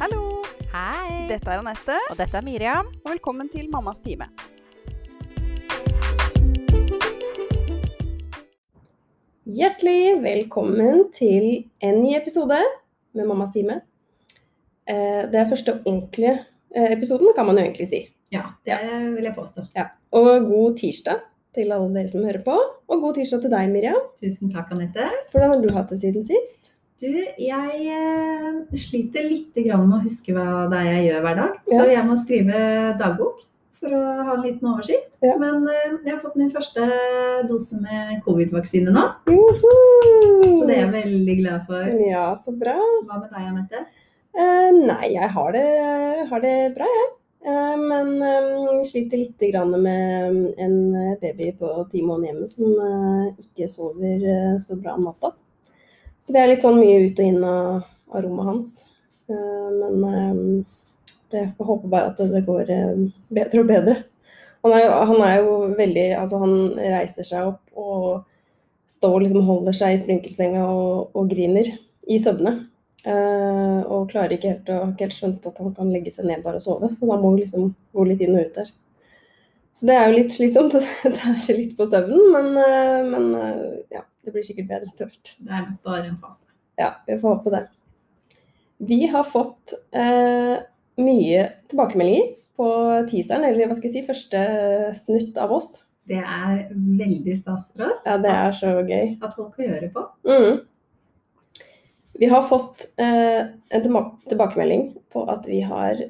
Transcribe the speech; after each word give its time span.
Hallo! 0.00 0.42
Hei! 0.72 1.26
Dette 1.30 1.50
er 1.52 1.62
Anette, 1.62 1.96
Og 2.10 2.18
dette 2.20 2.36
er 2.40 2.44
Miriam. 2.46 2.86
og 3.04 3.10
velkommen 3.12 3.48
til 3.52 3.68
Mammas 3.72 4.00
time. 4.04 4.28
Hjertelig 9.48 10.18
velkommen 10.22 11.06
til 11.16 11.46
en 11.84 12.00
ny 12.02 12.12
episode 12.18 12.58
med 13.16 13.26
Mammas 13.28 13.52
time. 13.54 13.80
Eh, 14.88 15.24
Det 15.30 15.34
er 15.40 15.48
første 15.48 15.78
ordentlige 15.86 16.34
eh, 16.76 16.92
episoden, 16.92 17.32
kan 17.36 17.46
man 17.46 17.56
jo 17.56 17.64
egentlig 17.64 17.88
si. 17.88 18.02
Ja, 18.32 18.42
det 18.66 18.76
vil 19.16 19.24
jeg 19.24 19.34
påstå. 19.34 19.66
Og 20.12 20.46
god 20.46 20.76
tirsdag 20.76 21.20
til 21.54 21.72
alle 21.72 21.94
dere 21.94 22.08
som 22.12 22.24
hører 22.24 22.42
på. 22.44 22.56
Og 22.88 23.00
god 23.00 23.14
tirsdag 23.14 23.40
til 23.40 23.50
deg, 23.50 23.70
Miriam. 23.72 24.02
Tusen 24.20 24.52
takk, 24.52 24.72
Anette. 24.72 25.08
Hvordan 25.32 25.50
har 25.54 25.62
du 25.64 25.72
hatt 25.74 25.88
det 25.90 26.00
siden 26.02 26.24
sist? 26.24 26.74
Du, 26.98 27.06
jeg 27.38 27.82
eh, 27.94 28.54
sliter 28.74 29.28
litt 29.28 29.54
med 29.54 29.94
å 29.94 30.00
huske 30.02 30.34
hva 30.34 30.66
det 30.72 30.80
er 30.80 30.88
jeg 30.96 31.04
gjør 31.08 31.22
hver 31.26 31.38
dag. 31.38 31.60
Så 31.70 31.84
jeg 31.92 32.06
må 32.08 32.16
skrive 32.18 32.62
dagbok 32.98 33.44
for 33.78 33.94
å 33.94 34.00
ha 34.26 34.34
en 34.34 34.42
liten 34.42 34.66
oversikt. 34.66 35.12
Ja. 35.22 35.36
Men 35.38 35.62
eh, 35.70 35.94
jeg 36.02 36.16
har 36.16 36.22
fått 36.24 36.34
min 36.40 36.50
første 36.50 36.88
dose 37.46 37.78
med 37.84 38.18
covid-vaksine 38.26 38.90
nå, 38.90 39.06
så 39.30 40.66
det 40.66 40.74
er 40.74 40.82
jeg 40.82 40.94
veldig 40.96 41.38
glad 41.44 41.70
for. 41.70 41.94
Ja, 42.02 42.26
så 42.42 42.56
bra. 42.58 42.74
Hva 43.06 43.22
med 43.22 43.30
deg, 43.30 43.46
Anette? 43.52 43.86
Eh, 44.38 44.70
nei, 44.74 45.14
jeg 45.14 45.30
har 45.34 45.54
det, 45.54 45.66
har 46.30 46.42
det 46.42 46.56
bra, 46.76 46.90
jeg. 46.98 47.08
Eh, 47.48 47.74
men 47.78 48.14
eh, 48.26 48.82
sliter 48.86 49.22
litt 49.22 49.46
med 49.70 50.38
en 50.66 50.78
baby 51.22 51.52
på 51.58 51.74
ti 51.92 52.02
måneder 52.02 52.32
hjemme 52.32 52.50
som 52.50 53.38
ikke 53.38 53.70
sover 53.70 54.58
så 54.62 54.82
bra 54.82 54.98
om 54.98 55.06
natta. 55.06 55.36
Så 56.28 56.34
vi 56.34 56.40
er 56.42 56.50
litt 56.50 56.60
sånn 56.60 56.76
mye 56.76 57.06
ut 57.06 57.20
og 57.22 57.24
inn 57.24 57.44
av, 57.48 57.84
av 58.12 58.20
rommet 58.20 58.48
hans. 58.50 58.72
Eh, 59.32 59.68
men 59.72 60.02
eh, 60.04 60.40
det 61.32 61.38
jeg 61.40 61.52
håper 61.56 61.88
bare 61.88 62.10
at 62.10 62.18
det 62.20 62.42
går 62.44 62.72
eh, 62.74 63.06
bedre 63.32 63.62
og 63.62 63.70
bedre. 63.70 63.94
Han 64.66 64.74
er, 64.76 64.82
jo, 64.82 64.90
han 65.08 65.22
er 65.24 65.38
jo 65.38 65.54
veldig 65.78 66.04
Altså, 66.18 66.40
han 66.42 66.52
reiser 66.76 67.24
seg 67.24 67.46
opp 67.48 67.80
og 67.80 68.26
står 68.92 69.22
liksom 69.24 69.46
holder 69.48 69.78
seg 69.78 69.94
i 69.94 70.02
sprinkelsenga 70.02 70.66
og, 70.68 71.16
og 71.16 71.32
griner 71.32 71.70
i 72.04 72.20
søvne. 72.20 72.58
Uh, 73.06 73.80
og 73.88 74.10
klarer 74.10 74.34
ikke 74.34 74.50
helt 74.50 74.68
å 74.68 74.82
har 74.82 74.90
ikke 74.90 75.06
helt 75.06 75.16
skjønt 75.16 75.48
at 75.48 75.60
han 75.62 75.72
kan 75.78 75.94
legge 75.94 76.12
seg 76.12 76.28
ned 76.28 76.42
bare 76.44 76.60
og 76.60 76.66
sove. 76.66 76.92
Så 76.92 77.08
da 77.08 77.16
må 77.16 77.32
vi 77.32 77.46
liksom 77.46 77.70
gå 77.96 78.04
litt 78.04 78.20
inn 78.26 78.36
og 78.36 78.44
ut 78.44 78.60
der. 78.60 78.68
Så 79.80 79.88
det 79.88 79.96
er 79.96 80.10
jo 80.10 80.18
litt 80.18 80.36
slitsomt 80.36 80.76
å 80.76 80.82
tære 80.82 81.56
litt 81.56 81.72
på 81.78 81.88
søvnen, 81.88 82.28
men, 82.34 82.52
uh, 82.60 83.00
men 83.08 83.28
uh, 83.32 83.80
ja, 83.94 84.04
det 84.28 84.34
blir 84.36 84.46
sikkert 84.46 84.68
bedre 84.70 84.92
etter 84.92 85.08
hvert. 85.08 85.34
Det 85.40 85.58
er 85.58 85.66
bare 85.86 86.06
en 86.12 86.20
fase. 86.20 86.44
Ja, 86.78 86.92
vi 87.08 87.16
får 87.18 87.38
håpe 87.38 87.52
det. 87.56 87.64
Vi 88.88 89.00
har 89.10 89.24
fått 89.26 89.74
eh, 89.96 90.56
mye 91.02 91.44
tilbakemeldinger 91.70 92.34
på 92.58 92.68
teaseren, 93.10 93.46
eller 93.48 93.66
hva 93.70 93.76
skal 93.78 93.90
jeg 93.90 94.02
si, 94.02 94.06
første 94.06 94.42
snutt 94.98 95.38
av 95.40 95.54
oss. 95.56 95.72
Det 96.08 96.20
er 96.22 96.68
veldig 96.72 97.34
stas 97.36 97.66
for 97.74 97.90
oss 97.90 98.06
Ja, 98.06 98.16
det 98.22 98.30
er 98.32 98.54
så 98.56 98.70
gøy. 98.80 99.18
at 99.20 99.34
folk 99.36 99.58
får 99.58 99.66
gjøre 99.66 99.90
på. 99.94 100.04
Mm. 100.28 100.60
Vi 102.18 102.30
har 102.30 102.46
fått 102.48 102.86
eh, 102.98 103.50
en 103.70 103.84
tilbakemelding 103.84 104.88
på 105.12 105.22
at 105.30 105.46
vi 105.46 105.60
har, 105.66 106.00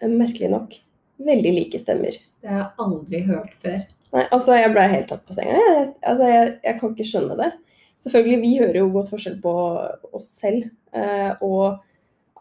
eh, 0.00 0.08
merkelig 0.08 0.52
nok, 0.52 0.76
veldig 1.22 1.52
like 1.58 1.80
stemmer. 1.82 2.16
Det 2.42 2.48
har 2.48 2.62
jeg 2.62 2.86
aldri 2.86 3.20
hørt 3.26 3.52
før. 3.64 3.82
Nei, 4.12 4.26
altså 4.28 4.56
jeg 4.58 4.72
ble 4.74 4.88
helt 4.92 5.08
tatt 5.08 5.22
på 5.28 5.36
senga. 5.36 5.56
Jeg, 5.56 5.86
altså, 6.00 6.26
jeg, 6.28 6.50
jeg 6.66 6.78
kan 6.80 6.92
ikke 6.92 7.08
skjønne 7.08 7.38
det. 7.38 7.50
Selvfølgelig, 8.02 8.40
vi 8.42 8.52
hører 8.58 8.78
jo 8.80 8.90
godt 8.92 9.12
forskjell 9.12 9.38
på 9.42 9.54
oss 10.12 10.26
selv, 10.42 10.66
eh, 10.96 11.30
og 11.44 11.78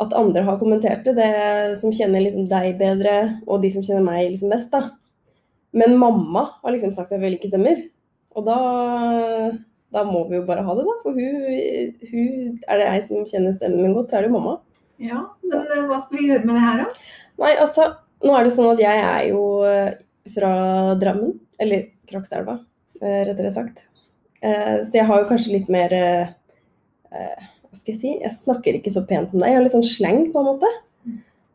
at 0.02 0.16
andre 0.18 0.42
har 0.48 0.58
kommentert 0.60 1.06
det, 1.06 1.14
det 1.20 1.78
som 1.78 1.94
kjenner 1.94 2.24
liksom 2.24 2.48
deg 2.50 2.74
bedre, 2.80 3.18
og 3.46 3.62
de 3.62 3.70
som 3.74 3.86
kjenner 3.86 4.04
meg 4.04 4.32
liksom 4.32 4.52
best, 4.52 4.74
da. 4.74 4.98
Men 5.78 5.96
mamma 6.02 6.48
har 6.64 6.74
liksom 6.74 6.92
sagt 6.96 7.14
at 7.14 7.22
vi 7.22 7.36
ikke 7.38 7.52
stemmer. 7.52 7.86
Og 8.36 8.48
da, 8.48 8.58
da 9.94 10.04
må 10.08 10.26
vi 10.28 10.40
jo 10.40 10.48
bare 10.48 10.66
ha 10.66 10.76
det, 10.76 10.88
da. 10.88 10.98
For 11.06 11.16
hun, 11.16 11.94
hun 12.10 12.60
Er 12.66 12.82
det 12.82 12.88
jeg 12.90 13.06
som 13.08 13.28
kjenner 13.30 13.56
stemmen 13.56 13.86
min 13.86 13.96
godt, 13.96 14.12
så 14.12 14.18
er 14.18 14.26
det 14.26 14.32
jo 14.32 14.40
mamma. 14.40 14.58
Ja, 15.02 15.24
Men 15.48 15.64
eh, 15.66 15.86
hva 15.90 15.98
skal 16.02 16.20
vi 16.20 16.28
gjøre 16.30 16.46
med 16.46 16.58
det 16.58 16.66
her, 16.66 16.82
da? 16.84 17.14
Nei, 17.42 17.54
altså, 17.62 17.88
nå 18.26 18.34
er 18.36 18.46
det 18.46 18.56
sånn 18.58 18.74
at 18.74 18.82
jeg 18.84 19.06
er 19.06 19.30
jo 19.32 19.46
eh, 19.66 19.94
fra 20.34 20.52
Drammen, 21.02 21.38
eller 21.62 21.88
Krokstadelva, 22.10 22.58
eh, 23.02 23.22
rettere 23.30 23.52
sagt. 23.54 23.84
Eh, 24.42 24.82
Så 24.84 24.98
jeg 24.98 25.06
har 25.06 25.22
jo 25.22 25.28
kanskje 25.30 25.54
litt 25.54 25.70
mer 25.70 25.94
eh, 25.94 26.28
Hva 27.12 27.78
skal 27.78 27.94
jeg 27.94 28.00
si? 28.02 28.12
Jeg 28.20 28.36
snakker 28.36 28.76
ikke 28.80 28.92
så 28.92 29.04
pent 29.08 29.32
som 29.32 29.40
deg. 29.40 29.52
Jeg 29.52 29.60
har 29.60 29.64
litt 29.64 29.76
sånn 29.76 29.86
sleng, 29.86 30.26
på 30.34 30.42
en 30.42 30.50
måte. 30.50 30.70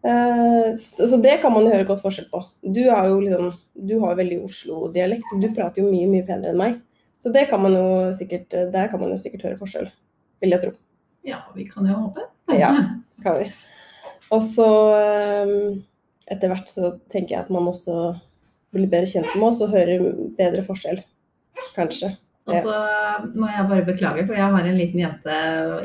Eh, 0.06 0.72
Så 0.78 1.18
det 1.22 1.40
kan 1.42 1.52
man 1.52 1.66
høre 1.66 1.84
godt 1.88 2.02
forskjell 2.04 2.28
på. 2.30 2.44
Du 2.62 2.84
har 2.90 3.08
jo 3.10 3.20
liksom 3.20 3.52
Du 3.74 3.98
har 4.00 4.14
veldig 4.16 4.42
Oslo-dialekt. 4.46 5.34
Du 5.40 5.48
prater 5.52 5.82
jo 5.82 5.90
mye, 5.90 6.06
mye 6.08 6.26
penere 6.26 6.54
enn 6.54 6.60
meg. 6.60 6.80
Så 7.18 7.32
det 7.32 7.48
kan 7.50 7.60
man 7.62 7.72
jo 7.72 8.12
sikkert 8.16 8.50
Der 8.72 8.88
kan 8.88 9.00
man 9.00 9.10
jo 9.10 9.16
sikkert 9.18 9.42
høre 9.48 9.58
forskjell, 9.58 9.90
vil 10.40 10.50
jeg 10.50 10.60
tro. 10.62 10.72
Ja, 11.24 11.40
vi 11.56 11.64
kan 11.64 11.86
jo 11.88 11.94
håpe. 12.06 12.22
Ja. 12.54 12.70
kan 13.22 13.38
vi. 13.40 13.50
Og 14.30 14.40
så 14.42 14.66
etter 16.30 16.50
hvert 16.50 16.68
så 16.70 16.92
tenker 17.12 17.36
jeg 17.36 17.44
at 17.44 17.50
man 17.50 17.68
også 17.70 18.14
blir 18.76 18.92
bedre 18.92 19.10
kjent 19.10 19.34
med 19.34 19.48
oss 19.48 19.62
og 19.64 19.74
hører 19.74 20.06
bedre 20.38 20.62
forskjell. 20.66 21.02
Kanskje. 21.76 22.12
Og 22.46 22.54
så 22.62 22.74
må 23.34 23.48
jeg 23.50 23.66
bare 23.70 23.86
beklage, 23.86 24.22
for 24.26 24.38
jeg 24.38 24.52
har 24.54 24.68
en 24.68 24.78
liten 24.78 25.00
jente 25.02 25.38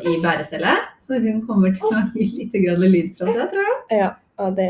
i 0.06 0.18
bærestellet. 0.22 0.92
Så 1.02 1.18
hun 1.24 1.42
kommer 1.48 1.74
til 1.74 1.90
å 1.90 2.04
gi 2.14 2.28
litt 2.36 2.58
grann 2.66 2.84
lyd 2.86 3.16
fra 3.18 3.32
seg, 3.32 3.48
tror 3.50 3.66
jeg. 3.66 3.80
Ja, 3.98 4.12
det, 4.58 4.70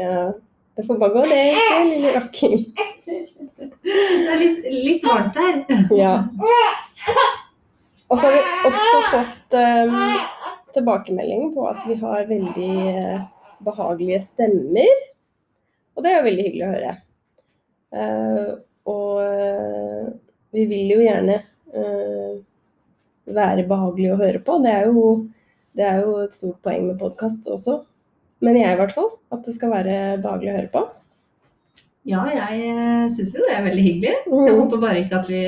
det 0.80 0.86
får 0.88 1.02
bare 1.02 1.16
gå, 1.18 1.26
det, 1.28 1.42
det 1.58 1.82
lille 1.90 2.14
rakkeren. 2.16 2.64
Det 3.82 4.32
er 4.32 4.40
litt, 4.40 4.64
litt 4.72 5.08
varmt 5.10 5.42
her. 5.42 5.60
Ja. 5.98 6.16
Og 8.12 8.20
så 8.20 8.24
har 8.28 8.34
vi 8.38 8.42
også 8.70 9.04
fått 9.12 9.60
um, 9.60 10.00
tilbakemelding 10.76 11.52
på 11.56 11.68
at 11.70 11.84
vi 11.88 11.96
har 12.00 12.28
veldig 12.30 12.74
eh, 12.92 13.22
behagelige 13.64 14.20
stemmer. 14.24 15.00
Og 15.96 16.04
det 16.04 16.12
er 16.12 16.20
jo 16.20 16.28
veldig 16.30 16.46
hyggelig 16.48 16.66
å 16.68 16.72
høre. 16.72 16.92
Eh, 17.92 18.52
og 18.92 19.22
eh, 19.24 20.08
vi 20.56 20.66
vil 20.70 20.94
jo 20.96 21.02
gjerne 21.04 21.38
eh, 21.76 22.40
være 23.32 23.68
behagelig 23.70 24.14
å 24.14 24.20
høre 24.22 24.42
på. 24.44 24.58
Det 24.64 24.74
er 24.74 24.90
jo, 24.90 25.06
det 25.78 25.88
er 25.88 26.02
jo 26.04 26.16
et 26.24 26.38
stort 26.38 26.62
poeng 26.66 26.88
med 26.90 27.00
podkast 27.02 27.48
også. 27.52 27.82
Men 28.42 28.58
jeg 28.58 28.74
i 28.74 28.80
hvert 28.80 28.96
fall. 28.96 29.12
At 29.32 29.46
det 29.48 29.56
skal 29.56 29.72
være 29.72 30.00
behagelig 30.24 30.52
å 30.52 30.58
høre 30.58 30.72
på. 30.74 30.86
Ja, 32.10 32.24
jeg 32.34 33.12
syns 33.14 33.36
jo 33.38 33.44
det 33.46 33.54
er 33.54 33.68
veldig 33.68 33.84
hyggelig. 33.86 34.16
Jeg 34.26 34.56
håper 34.58 34.82
bare 34.82 35.04
ikke 35.04 35.20
at 35.22 35.30
vi 35.30 35.44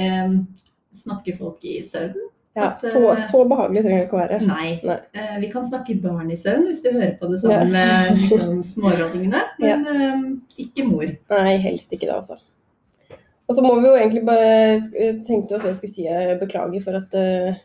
snakker 0.94 1.40
folk 1.40 1.66
i 1.66 1.80
søvn. 1.84 2.30
Ja, 2.54 2.68
at, 2.68 2.80
så, 2.80 3.02
eh, 3.12 3.18
så 3.18 3.42
behagelig 3.50 3.82
trenger 3.82 4.00
det 4.00 4.06
ikke 4.06 4.18
å 4.18 4.22
være. 4.22 4.40
Nei. 4.46 4.70
Nei. 4.86 5.00
Uh, 5.18 5.36
Vi 5.42 5.50
kan 5.50 5.66
snakke 5.66 5.98
barn 6.04 6.30
i 6.30 6.38
søvn 6.38 6.68
hvis 6.70 6.84
du 6.86 6.92
hører 6.92 7.16
på 7.18 7.30
det 7.32 7.40
sammen 7.42 7.74
med 7.74 8.12
liksom, 8.22 8.60
smårollingene. 8.68 9.42
Men 9.64 9.88
eh, 9.90 10.26
ikke 10.62 10.86
mor. 10.86 11.08
Nei, 11.34 11.56
helst 11.64 11.94
ikke 11.96 12.06
det, 12.06 12.18
altså. 12.20 12.38
Og 13.50 13.58
så 13.58 13.64
må 13.66 13.74
vi 13.80 13.90
jo 13.90 13.96
egentlig 13.98 14.24
bare 14.26 14.78
tenkte 15.26 15.58
også 15.58 15.72
jeg 15.72 15.80
skulle 15.80 15.96
si 15.98 16.06
jeg 16.06 16.38
beklager 16.40 16.84
for 16.86 16.96
at 16.96 17.18
uh, 17.18 17.58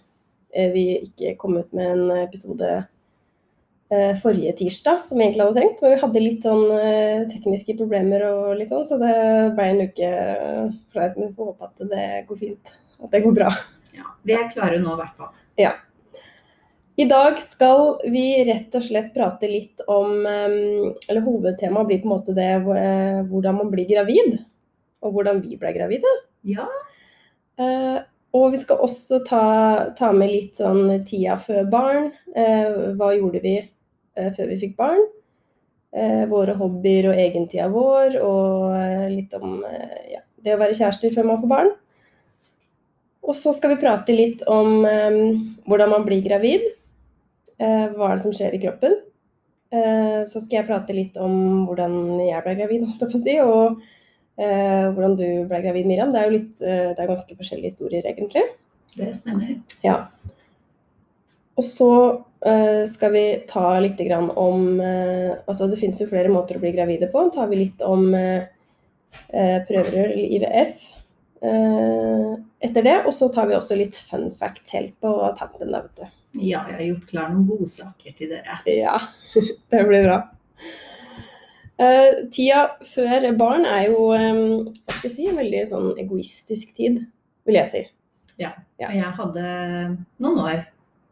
vi 0.72 0.87
ikke 1.04 1.37
kom 1.38 1.60
ut 1.60 1.69
med 1.77 1.93
en 1.93 2.25
episode 2.25 2.78
forrige 4.21 4.53
tirsdag, 4.59 4.98
som 5.06 5.16
vi 5.16 5.25
egentlig 5.25 5.47
hadde 5.47 5.56
trengt. 5.56 5.78
Men 5.81 5.94
vi 5.94 6.00
hadde 6.03 6.21
litt 6.21 6.44
sånn 6.44 6.65
tekniske 7.31 7.77
problemer 7.78 8.27
og 8.27 8.50
litt 8.59 8.69
sånn, 8.69 8.84
så 8.84 8.98
det 9.00 9.15
ble 9.56 9.69
en 9.71 9.81
uke 9.87 10.10
flaut. 10.93 11.15
Men 11.16 11.31
vi 11.31 11.37
får 11.38 11.48
håpe 11.53 11.69
at 11.71 11.88
det 11.94 12.09
går 12.28 12.41
fint. 12.43 12.75
At 13.00 13.15
det 13.15 13.22
går 13.25 13.37
bra. 13.38 13.53
Ja, 13.98 14.14
vi 14.26 14.36
er 14.38 14.50
klare 14.53 14.81
nå, 14.81 14.94
i 14.94 15.03
hvert 15.03 15.20
fall. 15.20 15.34
I 16.98 17.04
dag 17.06 17.36
skal 17.42 18.00
vi 18.10 18.24
rett 18.48 18.74
og 18.74 18.83
slett 18.83 19.12
prate 19.15 19.47
litt 19.47 19.84
om 19.86 20.24
eh, 20.27 20.54
Eller 21.06 21.22
hovedtemaet 21.22 21.86
blir 21.86 22.00
på 22.03 22.09
en 22.09 22.15
måte 22.16 22.34
det 22.34 22.50
eh, 22.59 23.21
hvordan 23.28 23.60
man 23.60 23.71
blir 23.71 23.86
gravid. 23.91 24.41
Og 25.06 25.15
hvordan 25.15 25.39
vi 25.45 25.59
ble 25.60 25.71
gravide. 25.77 26.10
Ja, 26.47 26.66
Eh, 27.59 27.98
og 28.39 28.53
vi 28.53 28.60
skal 28.60 28.83
også 28.84 29.22
ta, 29.27 29.45
ta 29.98 30.12
med 30.15 30.30
litt 30.30 30.59
sånn 30.60 31.03
tida 31.09 31.39
før 31.41 31.68
barn. 31.71 32.10
Eh, 32.36 32.95
hva 32.98 33.12
gjorde 33.16 33.42
vi 33.42 33.56
før 34.18 34.50
vi 34.50 34.59
fikk 34.59 34.74
barn? 34.78 35.04
Våre 36.28 36.53
hobbyer 36.59 37.06
og 37.09 37.16
egentida 37.16 37.68
vår, 37.72 38.18
og 38.21 38.74
litt 39.09 39.33
om 39.39 39.62
ja, 40.10 40.18
det 40.45 40.53
å 40.53 40.59
være 40.60 40.74
kjærester 40.77 41.15
før 41.15 41.28
man 41.30 41.39
får 41.41 41.50
barn. 41.53 41.71
Og 43.28 43.36
så 43.36 43.53
skal 43.53 43.75
vi 43.75 43.83
prate 43.83 44.15
litt 44.16 44.42
om 44.48 44.86
eh, 44.89 45.19
hvordan 45.69 45.92
man 45.92 46.07
blir 46.07 46.22
gravid. 46.25 46.65
Eh, 47.60 47.86
hva 47.92 48.10
er 48.10 48.16
det 48.16 48.25
som 48.25 48.34
skjer 48.34 48.57
i 48.57 48.63
kroppen? 48.63 48.97
Eh, 49.69 50.22
så 50.30 50.41
skal 50.41 50.63
jeg 50.63 50.69
prate 50.71 50.97
litt 50.97 51.19
om 51.21 51.66
hvordan 51.69 52.16
jeg 52.25 52.41
ble 52.47 52.54
gravid, 52.63 52.86
si. 53.21 53.36
og 53.45 53.83
eh, 54.41 54.89
hvordan 54.95 55.19
du 55.19 55.27
ble 55.51 55.60
gravid, 55.66 55.91
Miriam. 55.91 56.13
Det 56.15 56.22
er 56.22 56.30
jo 56.30 56.36
litt, 56.39 56.63
eh, 56.63 56.89
det 56.95 57.04
er 57.04 57.13
ganske 57.13 57.36
forskjellige 57.36 57.75
historier, 57.75 58.09
egentlig. 58.09 58.47
det 58.97 59.13
stemmer. 59.19 59.59
Ja. 59.84 60.01
Og 61.59 61.66
så 61.66 61.92
eh, 62.47 62.84
skal 62.89 63.13
vi 63.13 63.24
ta 63.51 63.74
litt 63.83 64.01
grann 64.09 64.31
om 64.31 64.78
Altså, 64.78 65.66
det 65.69 65.81
finnes 65.81 66.01
jo 66.01 66.09
flere 66.09 66.33
måter 66.33 66.57
å 66.57 66.63
bli 66.63 66.72
gravide 66.72 67.10
på. 67.13 67.28
Tar 67.34 67.51
vi 67.51 67.65
litt 67.66 67.83
om 67.84 68.09
prøverør 69.28 70.13
eller 70.13 70.33
IVF 70.36 70.83
eh, 71.42 72.34
etter 72.65 72.84
det. 72.87 72.97
Og 73.07 73.15
så 73.15 73.28
tar 73.34 73.49
vi 73.51 73.57
også 73.59 73.78
litt 73.78 73.99
fun 74.09 74.28
fact 74.34 74.75
helt 74.77 74.95
på 75.03 75.13
tampen, 75.39 75.72
da, 75.72 75.83
vet 75.87 76.03
du. 76.03 76.15
Ja, 76.39 76.65
jeg 76.69 76.77
har 76.77 76.84
gjort 76.91 77.07
klar 77.10 77.31
noen 77.33 77.47
godsaker 77.49 78.16
til 78.19 78.34
dere. 78.34 78.59
Ja, 78.69 78.99
det 79.72 79.84
blir 79.89 80.05
bra. 80.07 80.19
Uh, 81.78 82.25
tida 82.34 82.65
før 82.83 83.28
barn 83.39 83.63
er 83.71 83.84
jo 83.87 84.09
um, 84.10 84.41
hva 84.66 84.97
skal 84.97 85.07
jeg 85.07 85.15
si, 85.15 85.28
en 85.31 85.39
veldig 85.39 85.60
sånn 85.71 85.93
egoistisk 86.03 86.72
tid, 86.75 87.05
vil 87.47 87.59
jeg 87.60 87.71
si. 87.71 87.84
Ja. 88.43 88.51
Og 88.83 88.95
jeg 88.99 89.13
hadde 89.19 89.45
noen 90.22 90.43
år 90.43 90.65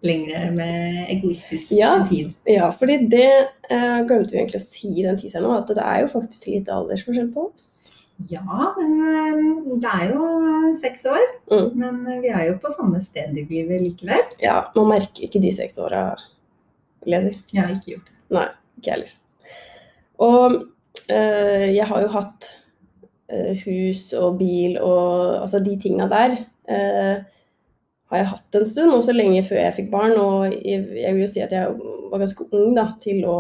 lengre 0.06 0.50
med 0.54 1.06
egoistisk 1.10 1.72
Ja. 1.74 2.04
tid. 2.06 2.34
Ja, 2.50 2.68
fordi 2.74 2.98
det 3.10 3.30
uh, 3.70 4.02
glemte 4.06 4.34
vi 4.34 4.42
egentlig 4.42 4.60
å 4.60 4.66
si 4.66 4.90
i 4.92 5.06
den 5.06 5.18
teaseren 5.18 5.46
nå, 5.46 5.54
at 5.56 5.70
det 5.70 5.82
er 5.82 6.02
jo 6.02 6.12
faktisk 6.12 6.50
litt 6.52 6.70
aldersforskjell 6.70 7.30
på 7.34 7.48
oss. 7.48 7.68
Ja, 8.30 8.72
men 8.78 8.92
eh, 9.04 9.40
det 9.82 9.90
er 9.92 10.14
jo 10.14 10.28
seks 10.80 11.04
år. 11.10 11.24
Mm. 11.52 11.66
Men 11.76 12.22
vi 12.22 12.32
er 12.32 12.46
jo 12.50 12.56
på 12.62 12.72
samme 12.72 13.00
sted 13.04 13.36
i 13.36 13.44
livet 13.44 13.82
likevel. 13.84 14.24
Ja, 14.42 14.62
man 14.76 14.90
merker 14.94 15.28
ikke 15.28 15.42
de 15.42 15.52
seks 15.54 15.78
åra, 15.82 16.08
vil 17.04 17.16
jeg 17.52 17.60
har 17.60 17.74
ikke 17.76 17.92
gjort 17.96 18.08
det. 18.08 18.16
Nei, 18.36 18.48
Ikke 18.78 18.90
jeg 18.90 18.96
heller. 18.96 19.14
Og 20.26 20.54
øh, 21.12 21.66
jeg 21.76 21.86
har 21.86 22.02
jo 22.02 22.12
hatt 22.16 22.50
øh, 23.32 23.52
hus 23.66 24.12
og 24.16 24.38
bil 24.40 24.78
og 24.80 25.42
altså 25.42 25.60
de 25.60 25.76
tinga 25.80 26.08
der 26.10 26.38
Øh, 26.66 27.22
har 28.10 28.20
jeg 28.20 28.28
hatt 28.30 28.54
en 28.58 28.66
stund, 28.66 28.92
også 28.94 29.14
lenge 29.14 29.42
før 29.46 29.60
jeg 29.60 29.74
fikk 29.80 29.90
barn. 29.90 30.14
Og 30.18 30.52
jeg, 30.52 30.84
jeg 31.02 31.14
vil 31.14 31.24
jo 31.24 31.30
si 31.30 31.42
at 31.42 31.54
jeg 31.54 31.74
var 32.10 32.22
ganske 32.22 32.46
ung 32.54 32.76
da, 32.76 32.88
til 33.02 33.24
å 33.26 33.38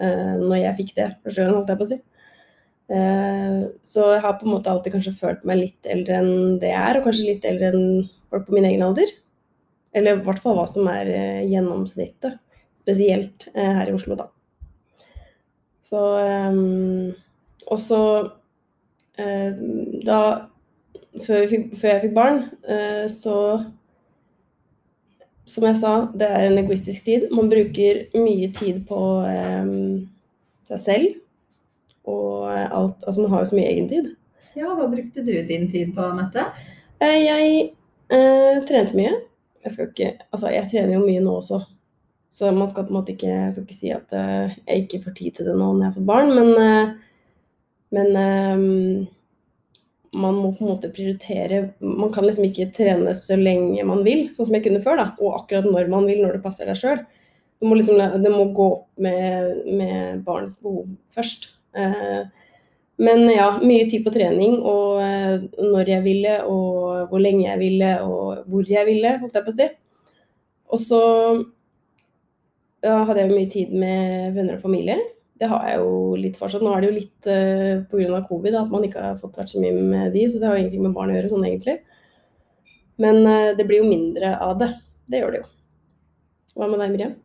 eh, 0.00 0.36
Når 0.40 0.56
jeg 0.60 0.76
fikk 0.78 0.94
det 0.96 1.08
første 1.24 1.36
sjøen, 1.36 1.54
holdt 1.56 1.72
jeg 1.72 1.80
på 1.80 1.88
å 1.88 1.90
si. 1.90 1.98
Eh, 2.90 3.70
så 3.86 4.06
jeg 4.16 4.22
har 4.24 4.38
på 4.38 4.46
en 4.48 4.54
måte 4.56 4.70
alltid 4.72 4.96
kanskje 4.96 5.14
følt 5.14 5.44
meg 5.46 5.60
litt 5.60 5.90
eldre 5.90 6.16
enn 6.18 6.58
det 6.62 6.72
jeg 6.72 6.82
er, 6.82 6.98
og 6.98 7.06
kanskje 7.06 7.28
litt 7.28 7.46
eldre 7.46 7.70
enn 7.70 8.08
folk 8.32 8.48
på 8.48 8.56
min 8.56 8.66
egen 8.66 8.82
alder. 8.86 9.12
Eller 9.94 10.18
i 10.18 10.24
hvert 10.26 10.42
fall 10.42 10.56
hva 10.58 10.66
som 10.70 10.88
er 10.90 11.10
eh, 11.14 11.46
gjennomsnittet. 11.50 12.38
Spesielt 12.78 13.48
eh, 13.54 13.72
her 13.78 13.90
i 13.90 13.94
Oslo, 13.94 14.18
da. 14.18 14.30
Så 15.90 16.00
Og 17.66 17.78
så 17.82 18.02
Da 20.06 20.18
før, 21.24 21.40
vi 21.42 21.48
fikk, 21.50 21.64
før 21.76 21.90
jeg 21.90 22.02
fikk 22.04 22.14
barn, 22.14 22.38
så 23.10 23.34
Som 25.50 25.66
jeg 25.66 25.76
sa, 25.80 25.94
det 26.14 26.28
er 26.30 26.46
en 26.46 26.60
egoistisk 26.62 27.04
tid. 27.04 27.26
Man 27.34 27.50
bruker 27.50 28.04
mye 28.14 28.52
tid 28.54 28.84
på 28.86 29.00
seg 30.70 30.78
selv. 30.86 31.18
Og 32.08 32.48
alt 32.50 33.04
Altså, 33.04 33.20
man 33.22 33.30
har 33.34 33.42
jo 33.44 33.50
så 33.50 33.58
mye 33.58 33.72
egentid. 33.72 34.14
Ja, 34.56 34.70
hva 34.74 34.86
brukte 34.90 35.24
du 35.24 35.32
din 35.46 35.68
tid 35.70 35.92
på, 35.94 36.04
Anette? 36.04 36.46
Eh, 37.00 37.18
Jeg 37.24 37.74
eh, 38.10 38.62
trente 38.68 38.96
mye. 38.98 39.12
Jeg 39.64 39.72
skal 39.74 39.90
ikke 39.90 40.10
Altså, 40.32 40.48
jeg 40.54 40.68
trener 40.72 40.96
jo 40.96 41.04
mye 41.04 41.20
nå 41.24 41.36
også. 41.40 41.60
Så 42.30 42.50
man 42.54 42.68
skal 42.70 42.86
på 42.86 42.94
en 42.94 43.00
måte 43.00 43.12
ikke 43.14 43.28
Jeg 43.28 43.52
skal 43.54 43.64
ikke 43.66 43.78
si 43.78 43.92
at 43.94 44.12
eh, 44.16 44.58
jeg 44.66 44.84
ikke 44.86 45.02
får 45.06 45.16
tid 45.18 45.38
til 45.38 45.50
det 45.50 45.56
nå 45.58 45.72
når 45.74 45.88
jeg 45.88 45.96
får 45.98 46.10
barn, 46.10 46.34
men 46.34 46.52
eh, 46.56 46.92
Men 47.90 48.16
eh, 48.16 49.06
man 50.20 50.34
må 50.34 50.50
på 50.54 50.64
en 50.64 50.72
måte 50.72 50.90
prioritere 50.94 51.60
Man 51.80 52.10
kan 52.14 52.24
liksom 52.26 52.48
ikke 52.48 52.70
trene 52.74 53.14
så 53.14 53.36
lenge 53.38 53.84
man 53.86 54.02
vil, 54.06 54.28
sånn 54.34 54.48
som 54.48 54.56
jeg 54.56 54.64
kunne 54.66 54.82
før, 54.82 54.98
da. 54.98 55.08
Og 55.22 55.36
akkurat 55.42 55.68
når 55.68 55.90
man 55.92 56.06
vil, 56.10 56.22
når 56.24 56.38
det 56.38 56.44
passer 56.46 56.66
deg 56.70 56.78
sjøl. 56.78 57.02
Det 57.60 57.68
må 57.68 57.76
liksom 57.76 58.00
det 58.24 58.32
må 58.32 58.48
gå 58.56 58.66
opp 58.72 58.86
med, 59.04 59.60
med 59.68 60.22
barnets 60.26 60.58
behov 60.62 60.88
først. 61.12 61.50
Eh, 61.76 62.22
men 63.00 63.22
ja, 63.32 63.52
mye 63.64 63.86
tid 63.88 64.04
på 64.04 64.12
trening, 64.12 64.58
og 64.60 64.98
eh, 65.04 65.46
når 65.56 65.94
jeg 65.94 66.04
ville, 66.04 66.34
og 66.44 67.06
hvor 67.08 67.22
lenge 67.22 67.46
jeg 67.46 67.60
ville, 67.62 67.94
og 68.04 68.42
hvor 68.50 68.68
jeg 68.68 68.88
ville, 68.88 69.14
holdt 69.22 69.38
jeg 69.38 69.46
på 69.46 69.54
å 69.54 69.58
si. 69.60 69.68
Og 70.70 70.82
så 70.82 71.00
ja, 72.84 72.98
hadde 73.04 73.22
jeg 73.22 73.30
jo 73.30 73.38
mye 73.38 73.52
tid 73.52 73.72
med 73.72 74.36
venner 74.36 74.58
og 74.58 74.64
familie. 74.64 74.98
Det 75.40 75.48
har 75.48 75.64
jeg 75.68 75.80
jo 75.80 75.94
litt 76.20 76.36
fortsatt. 76.36 76.64
Nå 76.64 76.74
er 76.74 76.82
det 76.82 76.90
jo 76.90 76.98
litt 76.98 77.30
uh, 77.30 77.80
pga. 77.88 78.20
covid 78.28 78.58
at 78.60 78.72
man 78.72 78.84
ikke 78.84 79.06
har 79.06 79.16
fått 79.20 79.40
vært 79.40 79.54
så 79.54 79.62
mye 79.62 79.72
med 79.78 80.12
de, 80.12 80.26
så 80.28 80.40
det 80.40 80.48
har 80.48 80.58
jo 80.58 80.66
ingenting 80.66 80.84
med 80.84 80.94
barn 80.96 81.12
å 81.12 81.16
gjøre 81.16 81.32
sånn 81.32 81.46
egentlig. 81.48 81.78
Men 83.00 83.22
uh, 83.24 83.56
det 83.56 83.64
blir 83.68 83.80
jo 83.80 83.88
mindre 83.88 84.34
av 84.36 84.60
det. 84.60 84.70
Det 85.08 85.22
gjør 85.22 85.34
det 85.34 85.42
jo. 85.42 85.50
Hva 86.60 86.68
med 86.68 86.84
deg, 86.84 86.94
Miriam? 86.94 87.16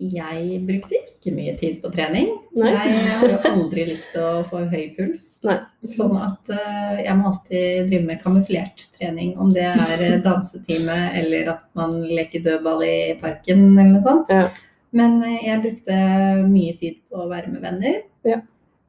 Jeg 0.00 0.58
brukte 0.66 0.96
ikke 0.98 1.32
mye 1.36 1.52
tid 1.60 1.76
på 1.82 1.90
trening. 1.92 2.30
Nei. 2.58 2.70
Jeg 2.72 3.18
har 3.20 3.46
aldri 3.52 3.84
likt 3.92 4.14
å 4.18 4.42
få 4.50 4.64
høy 4.72 4.86
puls. 4.96 5.24
Nei. 5.46 5.58
Sånn 5.94 6.16
at 6.18 6.50
uh, 6.50 6.96
jeg 6.98 7.14
må 7.18 7.28
alltid 7.30 7.90
drive 7.90 8.06
med 8.08 8.22
kamuflert 8.22 8.86
trening. 8.96 9.34
Om 9.38 9.52
det 9.54 9.68
er 9.68 10.02
eh, 10.02 10.18
dansetime 10.24 10.96
eller 11.20 11.52
at 11.54 11.64
man 11.78 12.00
leker 12.08 12.42
dødball 12.42 12.82
i 12.86 12.96
parken 13.20 13.68
eller 13.76 13.92
noe 13.92 14.02
sånt. 14.04 14.32
Ja. 14.32 14.48
Men 14.96 15.20
uh, 15.22 15.36
jeg 15.44 15.62
brukte 15.68 16.00
mye 16.48 16.74
tid 16.80 16.98
på 17.06 17.22
å 17.22 17.28
være 17.30 17.52
med 17.52 17.62
venner. 17.68 18.02
Ja. 18.26 18.40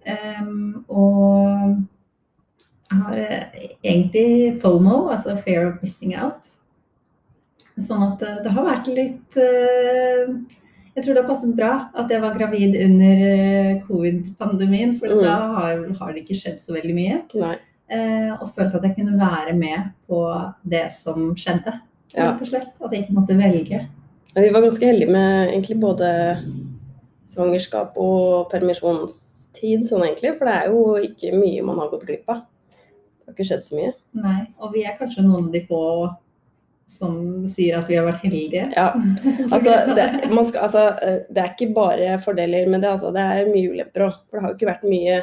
Um, 0.07 0.81
og 0.87 1.77
jeg 2.89 3.03
har 3.03 3.21
uh, 3.21 3.61
egentlig 3.83 4.57
FOMO, 4.63 5.11
altså 5.13 5.37
fear 5.45 5.69
of 5.69 5.85
missing 5.85 6.17
out. 6.17 6.49
Sånn 7.77 8.01
at 8.05 8.21
det 8.45 8.51
har 8.53 8.67
vært 8.67 8.89
litt 8.93 9.39
Jeg 10.95 11.03
tror 11.05 11.13
det 11.15 11.23
har 11.23 11.29
passet 11.29 11.55
bra 11.57 11.89
at 11.97 12.09
jeg 12.11 12.21
var 12.21 12.35
gravid 12.37 12.75
under 12.85 13.21
eh, 13.27 13.81
covid-pandemien, 13.87 14.97
for 14.99 15.07
Mm. 15.07 15.23
da 15.23 15.37
har, 15.55 15.87
har 15.99 16.13
det 16.13 16.23
ikke 16.23 16.37
skjedd 16.37 16.59
så 16.61 16.73
veldig 16.75 16.93
mye. 16.95 17.21
Eh, 17.89 18.31
og 18.41 18.49
følte 18.55 18.77
at 18.77 18.83
jeg 18.83 18.95
kunne 18.97 19.17
være 19.19 19.53
med 19.57 19.89
på 20.07 20.19
det 20.69 20.91
som 21.01 21.33
skjedde, 21.35 21.73
Ja. 22.15 22.31
rett 22.31 22.41
og 22.41 22.47
slett. 22.47 22.69
At 22.83 22.91
jeg 22.91 23.03
ikke 23.07 23.13
måtte 23.17 23.37
velge. 23.37 23.87
Ja, 24.35 24.41
Vi 24.41 24.49
var 24.53 24.61
ganske 24.61 24.85
heldige 24.85 25.09
med 25.11 25.49
egentlig 25.49 25.79
både 25.79 26.37
svangerskap 27.27 27.93
og 27.97 28.49
permisjonstid, 28.51 29.83
sånn 29.87 30.03
egentlig. 30.05 30.37
For 30.37 30.45
det 30.45 30.53
er 30.53 30.67
jo 30.69 30.97
ikke 31.01 31.33
mye 31.37 31.63
man 31.65 31.79
har 31.79 31.89
gått 31.89 32.05
glipp 32.07 32.29
av. 32.29 32.43
Det 33.23 33.25
har 33.27 33.33
ikke 33.33 33.47
skjedd 33.49 33.65
så 33.65 33.77
mye. 33.79 33.93
Nei, 34.13 34.47
og 34.59 34.73
vi 34.73 34.83
er 34.85 34.97
kanskje 34.99 35.23
noen 35.25 35.47
av 35.47 35.51
de 35.55 35.61
få 35.69 35.81
som 36.97 37.45
sier 37.51 37.77
at 37.79 37.89
vi 37.89 37.97
har 37.97 38.07
vært 38.07 38.25
heldige. 38.25 38.65
Ja, 38.75 38.89
altså 39.53 39.77
det, 39.93 40.07
man 40.31 40.47
skal, 40.49 40.65
altså, 40.67 40.83
eh, 41.03 41.21
det 41.29 41.43
er 41.43 41.53
ikke 41.53 41.73
bare 41.75 42.17
fordeler 42.23 42.69
med 42.71 42.83
det, 42.83 42.91
altså. 42.95 43.13
Det 43.15 43.23
er 43.23 43.49
mye 43.51 43.71
ulemper 43.73 44.07
òg. 44.07 44.19
For 44.27 44.37
det 44.37 44.43
har 44.43 44.53
jo 44.53 44.59
ikke 44.59 44.71
vært 44.73 44.85
mye 44.89 45.21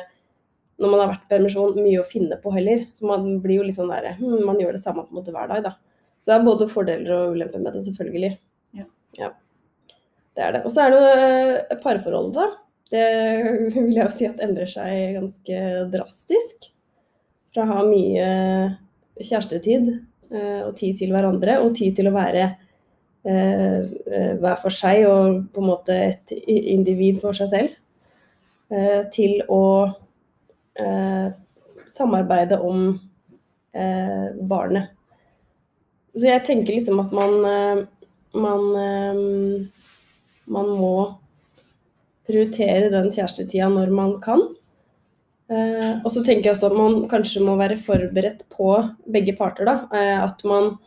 når 0.80 0.88
man 0.88 1.02
har 1.02 1.10
vært 1.10 1.28
permisjon, 1.28 1.76
mye 1.76 2.00
å 2.00 2.08
finne 2.08 2.38
på 2.40 2.52
heller. 2.54 2.86
Så 2.96 3.04
man 3.08 3.26
blir 3.44 3.60
jo 3.60 3.66
litt 3.66 3.76
sånn 3.76 3.90
der 3.92 4.14
hm, 4.16 4.40
Man 4.48 4.60
gjør 4.62 4.78
det 4.78 4.80
samme 4.80 5.04
på 5.04 5.12
en 5.12 5.20
måte 5.20 5.34
hver 5.34 5.50
dag, 5.50 5.66
da. 5.66 5.74
Så 6.20 6.32
det 6.32 6.38
er 6.38 6.46
både 6.46 6.68
fordeler 6.68 7.12
og 7.16 7.36
ulemper 7.36 7.60
med 7.60 7.76
det, 7.76 7.84
selvfølgelig. 7.88 8.32
Ja. 9.18 9.30
Det 10.36 10.44
er 10.46 10.56
det. 10.56 10.64
Og 10.64 10.72
så 10.72 10.84
er 10.84 10.92
det 10.92 11.00
jo 11.00 11.08
eh, 11.12 11.78
parforholdet, 11.82 12.36
da. 12.38 12.48
Det 12.90 13.06
vil 13.76 13.96
jeg 13.96 14.04
jo 14.04 14.12
si 14.14 14.28
at 14.28 14.40
endrer 14.44 14.70
seg 14.70 15.18
ganske 15.18 15.64
drastisk. 15.92 16.70
Fra 17.50 17.66
å 17.66 17.72
ha 17.72 17.84
mye 17.86 18.26
kjærestetid 19.20 19.90
og 20.30 20.74
tid 20.78 20.98
til 21.00 21.14
hverandre, 21.14 21.58
og 21.64 21.74
tid 21.78 21.96
til 21.98 22.10
å 22.10 22.14
være 22.14 22.44
eh, 23.26 23.80
eh, 23.82 24.32
hver 24.40 24.58
for 24.62 24.74
seg 24.74 25.04
og 25.08 25.44
på 25.54 25.62
en 25.62 25.70
måte 25.72 25.96
et 26.10 26.34
individ 26.46 27.20
for 27.22 27.36
seg 27.36 27.50
selv, 27.52 27.76
eh, 28.70 29.02
til 29.14 29.40
å 29.50 29.62
eh, 30.78 31.28
samarbeide 31.90 32.60
om 32.62 32.92
eh, 33.74 34.28
barnet. 34.40 34.94
Så 36.14 36.26
jeg 36.26 36.42
tenker 36.46 36.74
liksom 36.74 37.02
at 37.02 37.12
man 37.14 37.36
eh, 37.46 37.88
man, 38.32 38.76
eh, 38.76 39.66
man 40.44 40.70
må 40.78 40.94
prioritere 42.28 42.90
den 42.92 43.10
kjærestetida 43.10 43.70
når 43.72 43.94
man 43.94 44.16
kan. 44.22 44.44
Eh, 45.50 45.98
og 46.04 46.12
så 46.14 46.22
tenker 46.22 46.46
jeg 46.48 46.54
også 46.54 46.68
at 46.70 46.78
man 46.78 47.00
kanskje 47.10 47.42
må 47.42 47.56
være 47.58 47.78
forberedt 47.80 48.44
på 48.52 48.70
begge 49.10 49.34
parter. 49.38 49.66
da, 49.66 49.88
eh, 49.92 50.22
At 50.22 50.44
man 50.44 50.78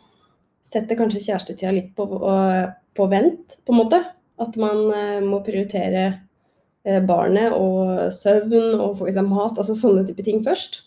setter 0.63 0.96
kanskje 0.96 1.20
kjærestetida 1.20 1.74
litt 1.74 1.96
på, 1.96 2.08
eh, 2.08 2.72
på 2.96 3.10
vent, 3.10 3.58
på 3.65 3.74
en 3.74 3.79
måte. 3.82 4.05
At 4.39 4.55
man 4.58 4.77
må 5.24 5.43
prioritere 5.46 6.20
barnet 7.05 7.53
og 7.53 8.12
søvn 8.12 8.79
og 8.79 8.98
få 8.98 9.08
i 9.08 9.13
seg 9.13 9.24
mat, 9.24 9.55
altså 9.58 9.74
sånne 9.74 10.05
type 10.05 10.24
ting 10.24 10.43
først. 10.43 10.82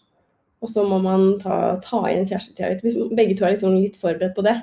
Og 0.61 0.69
så 0.69 0.85
må 0.87 1.01
man 1.01 1.39
ta, 1.39 1.77
ta 1.81 2.03
igjen 2.09 2.27
kjærestetida 2.27 2.69
litt. 2.69 2.83
Hvis 2.83 2.99
begge 3.17 3.37
to 3.37 3.45
er 3.47 3.55
liksom 3.55 3.81
litt 3.81 3.97
forberedt 3.97 4.35
på 4.35 4.43
det, 4.43 4.63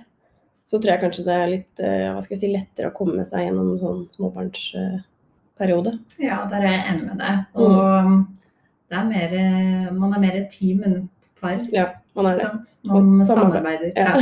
så 0.67 0.77
tror 0.77 0.91
jeg 0.91 1.01
kanskje 1.01 1.25
det 1.25 1.33
er 1.33 1.47
litt 1.47 1.75
hva 1.79 2.21
skal 2.21 2.35
jeg 2.35 2.39
si, 2.39 2.51
lettere 2.53 2.91
å 2.91 2.95
komme 2.95 3.25
seg 3.25 3.47
gjennom 3.47 3.79
sånn 3.79 4.07
småbarnsperiode. 4.11 5.99
Ja, 6.19 6.45
der 6.51 6.59
er 6.59 6.71
jeg 6.71 6.85
enig 6.91 7.07
med 7.07 7.17
deg. 7.23 7.45
Og 7.55 7.71
det 7.71 8.52
er 8.99 9.09
mer, 9.09 9.33
eh, 9.39 9.91
man 9.93 10.13
er 10.15 10.21
mer 10.23 10.37
et 10.39 10.49
team 10.53 10.83
enn 10.85 10.95
et 11.03 11.29
par. 11.41 11.59
Ja, 11.73 11.85
man 12.15 12.29
er 12.31 12.39
det. 12.39 12.49
Man 12.89 13.13
samarbeider. 13.25 13.91
Ja. 13.95 14.13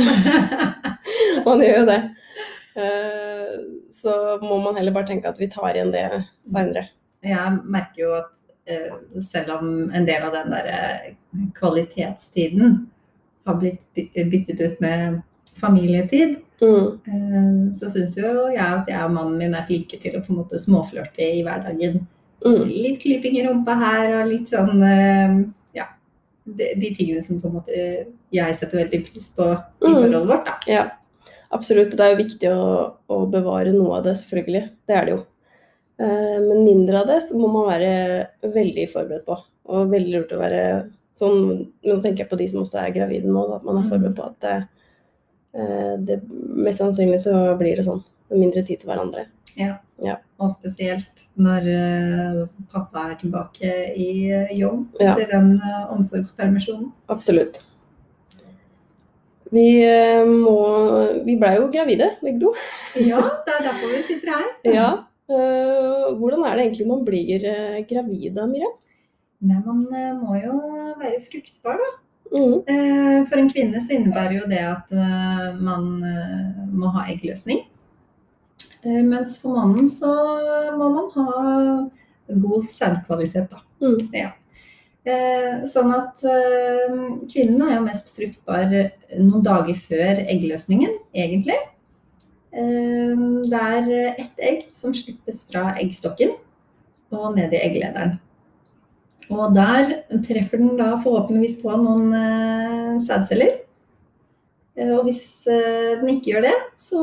Man 1.46 1.58
gjør 1.64 1.80
jo 1.80 1.86
det. 1.88 2.00
Eh, 2.78 3.54
så 3.90 4.12
må 4.42 4.58
man 4.62 4.76
heller 4.78 4.94
bare 4.94 5.08
tenke 5.08 5.28
at 5.28 5.40
vi 5.40 5.48
tar 5.50 5.74
igjen 5.74 5.90
det 5.92 6.04
seinere. 6.52 6.84
Jeg 7.24 7.58
merker 7.64 8.02
jo 8.04 8.12
at 8.20 8.38
eh, 8.70 8.94
selv 9.24 9.56
om 9.58 9.90
en 9.90 10.06
del 10.06 10.22
av 10.28 10.36
den 10.36 10.54
der 10.54 10.70
kvalitetstiden 11.58 12.78
har 13.46 13.58
blitt 13.58 13.82
byttet 14.14 14.60
ut 14.60 14.80
med 14.84 15.20
familietid, 15.60 16.38
Mm. 16.62 17.72
så 17.74 17.88
syns 17.90 18.12
jo 18.14 18.28
jeg 18.54 18.62
at 18.62 18.86
jeg 18.86 19.02
og 19.02 19.10
mannen 19.16 19.38
min 19.40 19.54
er 19.58 19.64
flinke 19.66 19.98
til 19.98 20.14
å 20.14 20.20
på 20.22 20.30
en 20.30 20.36
måte 20.44 20.60
småflørte 20.62 21.24
i 21.24 21.40
hverdagen. 21.42 22.04
Mm. 22.44 22.62
Litt 22.68 23.00
klipping 23.02 23.36
i 23.38 23.44
rumpa 23.46 23.74
her 23.78 24.08
og 24.20 24.30
litt 24.32 24.48
sånn 24.50 24.82
eh, 24.82 25.34
Ja. 25.78 25.84
De, 26.44 26.72
de 26.80 26.88
tingene 26.96 27.22
som 27.22 27.40
på 27.40 27.46
en 27.48 27.54
måte 27.60 27.82
jeg 28.32 28.56
setter 28.58 28.80
veldig 28.82 29.02
pris 29.06 29.28
på 29.36 29.46
i 29.52 29.86
Mm. 29.86 29.94
forholdet 29.94 30.26
vårt, 30.28 30.44
da. 30.46 30.56
Ja, 30.66 30.84
absolutt. 31.54 31.94
Det 31.96 32.00
er 32.00 32.16
jo 32.16 32.22
viktig 32.24 32.50
å, 32.50 32.64
å 33.08 33.20
bevare 33.30 33.72
noe 33.72 33.98
av 33.98 34.04
det, 34.08 34.16
selvfølgelig. 34.18 34.64
Det 34.88 34.96
er 34.96 35.04
det 35.06 35.14
jo. 35.16 35.20
Eh, 36.02 36.38
Men 36.48 36.64
mindre 36.64 37.00
av 37.02 37.06
det 37.06 37.20
så 37.22 37.38
må 37.38 37.46
man 37.52 37.68
være 37.70 38.26
veldig 38.42 38.88
forberedt 38.90 39.24
på. 39.26 39.38
Og 39.70 39.90
veldig 39.92 40.14
lurt 40.16 40.32
å 40.34 40.40
være 40.42 40.62
sånn 41.14 41.68
Nå 41.84 41.98
tenker 42.02 42.24
jeg 42.24 42.30
på 42.30 42.38
de 42.40 42.46
som 42.48 42.62
også 42.64 42.80
er 42.80 42.90
gravide 42.96 43.28
nå, 43.30 43.42
da, 43.50 43.56
at 43.60 43.64
man 43.68 43.76
er 43.78 43.86
forberedt 43.90 44.16
på 44.16 44.24
at 44.26 44.38
det, 44.40 44.56
eh, 45.54 45.96
det 46.00 46.16
Mest 46.56 46.80
sannsynlig 46.80 47.20
så 47.20 47.56
blir 47.60 47.76
det 47.76 47.84
sånn. 47.86 48.02
Mindre 48.32 48.64
tid 48.64 48.80
til 48.80 48.88
hverandre. 48.88 49.26
Og 50.42 50.50
spesielt 50.50 51.26
når 51.38 51.66
eh, 51.70 52.38
pappa 52.72 53.04
er 53.12 53.18
tilbake 53.20 53.72
i 53.94 54.08
jobb 54.58 54.96
Ja. 55.00 55.12
etter 55.12 55.28
den 55.36 55.52
eh, 55.62 55.84
omsorgspermisjonen. 55.94 56.88
Absolutt. 57.12 57.60
Vi 59.52 59.66
eh, 59.84 60.24
må 60.26 60.56
Vi 61.26 61.36
blei 61.38 61.54
jo 61.60 61.68
gravide, 61.70 62.10
begge 62.24 62.40
to. 62.42 62.52
Ja, 63.12 63.22
det 63.46 63.54
er 63.58 63.66
derfor 63.70 63.94
vi 63.94 64.02
sitter 64.10 64.34
her. 64.36 64.52
Ja. 64.78 64.90
Hvordan 65.32 66.42
er 66.44 66.56
det 66.58 66.64
egentlig 66.66 66.86
man 66.90 67.04
blir 67.06 67.44
gravid 67.88 68.34
da, 68.36 68.44
Miriam? 68.50 68.74
Nei, 69.42 69.60
man 69.64 69.86
må 70.18 70.34
jo 70.42 70.56
være 71.00 71.22
fruktbar, 71.24 71.78
da. 71.80 71.92
Eh, 72.32 73.22
For 73.30 73.38
en 73.40 73.48
kvinne 73.52 73.80
så 73.80 73.94
innebærer 73.96 74.34
jo 74.42 74.48
det 74.50 74.60
at 74.66 74.92
man 75.62 75.86
må 76.74 76.90
ha 76.98 77.06
eggløsning. 77.14 77.62
Eh, 78.84 79.02
Mens 79.06 79.38
for 79.38 79.54
mannen 79.56 79.90
så 79.90 80.10
må 80.78 80.88
man 80.90 81.10
ha 81.14 82.38
god 82.42 82.70
sædkvalitet, 82.70 83.50
da. 83.52 83.60
Mm. 83.82 84.08
Ja. 84.16 84.30
Eh, 85.02 85.62
Sånn 85.70 85.92
at 85.94 86.22
eh, 86.26 86.96
kvinnen 87.30 87.62
er 87.66 87.76
jo 87.76 87.84
mest 87.86 88.12
fruktbar 88.16 88.70
noen 89.18 89.44
dager 89.46 89.78
før 89.88 90.24
eggløsningen, 90.26 90.98
egentlig. 91.14 91.58
Det 92.52 93.56
er 93.56 93.86
ett 94.20 94.40
egg 94.44 94.66
som 94.76 94.92
slippes 94.92 95.38
fra 95.48 95.70
eggstokken 95.80 96.34
og 97.16 97.38
ned 97.38 97.54
i 97.56 97.60
egglederen. 97.64 98.18
Og 99.32 99.54
der 99.56 100.02
treffer 100.26 100.60
den 100.60 100.74
da 100.76 100.90
forhåpentligvis 101.00 101.62
på 101.62 101.72
noen 101.80 103.00
sædceller. 103.00 103.54
Eh, 104.76 104.90
Og 104.96 105.04
hvis 105.04 105.46
eh, 105.50 105.98
den 106.00 106.14
ikke 106.14 106.32
gjør 106.32 106.46
det, 106.46 106.54
så 106.80 107.02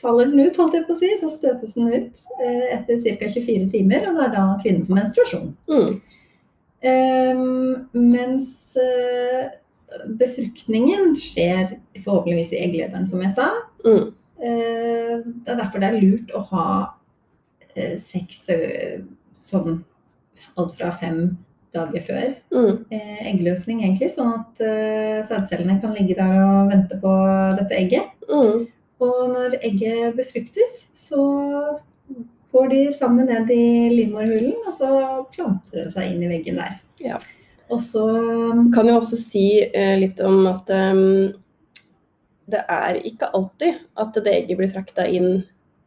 faller 0.00 0.30
den 0.30 0.46
ut, 0.46 0.58
holdt 0.60 0.76
jeg 0.78 0.86
på 0.86 0.94
å 0.94 1.00
si. 1.00 1.12
Da 1.22 1.30
støtes 1.32 1.74
den 1.78 1.88
ut 1.90 2.36
eh, 2.38 2.66
etter 2.76 3.00
ca. 3.02 3.30
24 3.34 3.70
timer, 3.74 4.06
og 4.10 4.18
det 4.18 4.26
er 4.26 4.34
da 4.36 4.44
kvinnen 4.62 4.86
får 4.86 5.00
menstruasjon. 5.00 5.54
Mm. 5.70 5.96
Um, 6.86 7.86
mens 7.96 8.76
uh, 8.78 9.48
befruktningen 10.20 11.16
skjer 11.18 11.78
forhåpentligvis 12.04 12.52
i 12.54 12.60
egglederen, 12.66 13.08
som 13.10 13.24
jeg 13.24 13.32
sa. 13.34 13.48
Mm. 13.82 14.12
Uh, 14.36 15.24
det 15.24 15.54
er 15.54 15.58
derfor 15.58 15.82
det 15.82 15.88
er 15.88 15.98
lurt 16.04 16.34
å 16.36 16.44
ha 16.52 16.66
uh, 16.86 17.96
sex 17.98 18.44
sånn 19.40 19.80
alt 20.60 20.76
fra 20.76 20.92
fem 21.00 21.32
dager 21.74 22.00
før 22.00 22.34
Mm. 22.52 22.84
eh, 22.90 23.32
eggløsning, 23.32 23.82
egentlig. 23.84 24.10
Sånn 24.10 24.32
at 24.34 24.60
eh, 24.60 25.22
sædcellene 25.22 25.80
kan 25.80 25.94
ligge 25.94 26.14
der 26.16 26.38
og 26.44 26.70
vente 26.70 26.98
på 27.00 27.12
dette 27.58 27.74
egget. 27.76 28.10
Mm. 28.30 28.66
Og 29.00 29.18
når 29.32 29.58
egget 29.62 30.16
befruktes, 30.16 30.86
så 30.94 31.78
går 32.52 32.68
de 32.70 32.92
sammen 32.96 33.26
ned 33.26 33.50
i 33.50 33.88
livmorhulen, 33.92 34.54
og 34.66 34.72
så 34.72 34.90
planter 35.34 35.84
det 35.84 35.92
seg 35.92 36.12
inn 36.14 36.22
i 36.22 36.30
veggen 36.30 36.56
der. 36.56 36.78
Ja. 37.04 37.18
Og 37.68 37.80
så 37.82 38.06
Kan 38.72 38.86
jo 38.86 38.94
også 39.00 39.16
si 39.18 39.60
eh, 39.74 39.96
litt 39.98 40.20
om 40.20 40.46
at 40.46 40.70
ehm, 40.70 41.34
det 42.48 42.62
er 42.70 43.00
ikke 43.04 43.28
alltid 43.34 43.74
at 43.98 44.14
det 44.14 44.32
egget 44.32 44.56
blir 44.60 44.70
frakta 44.70 45.04
inn 45.10 45.42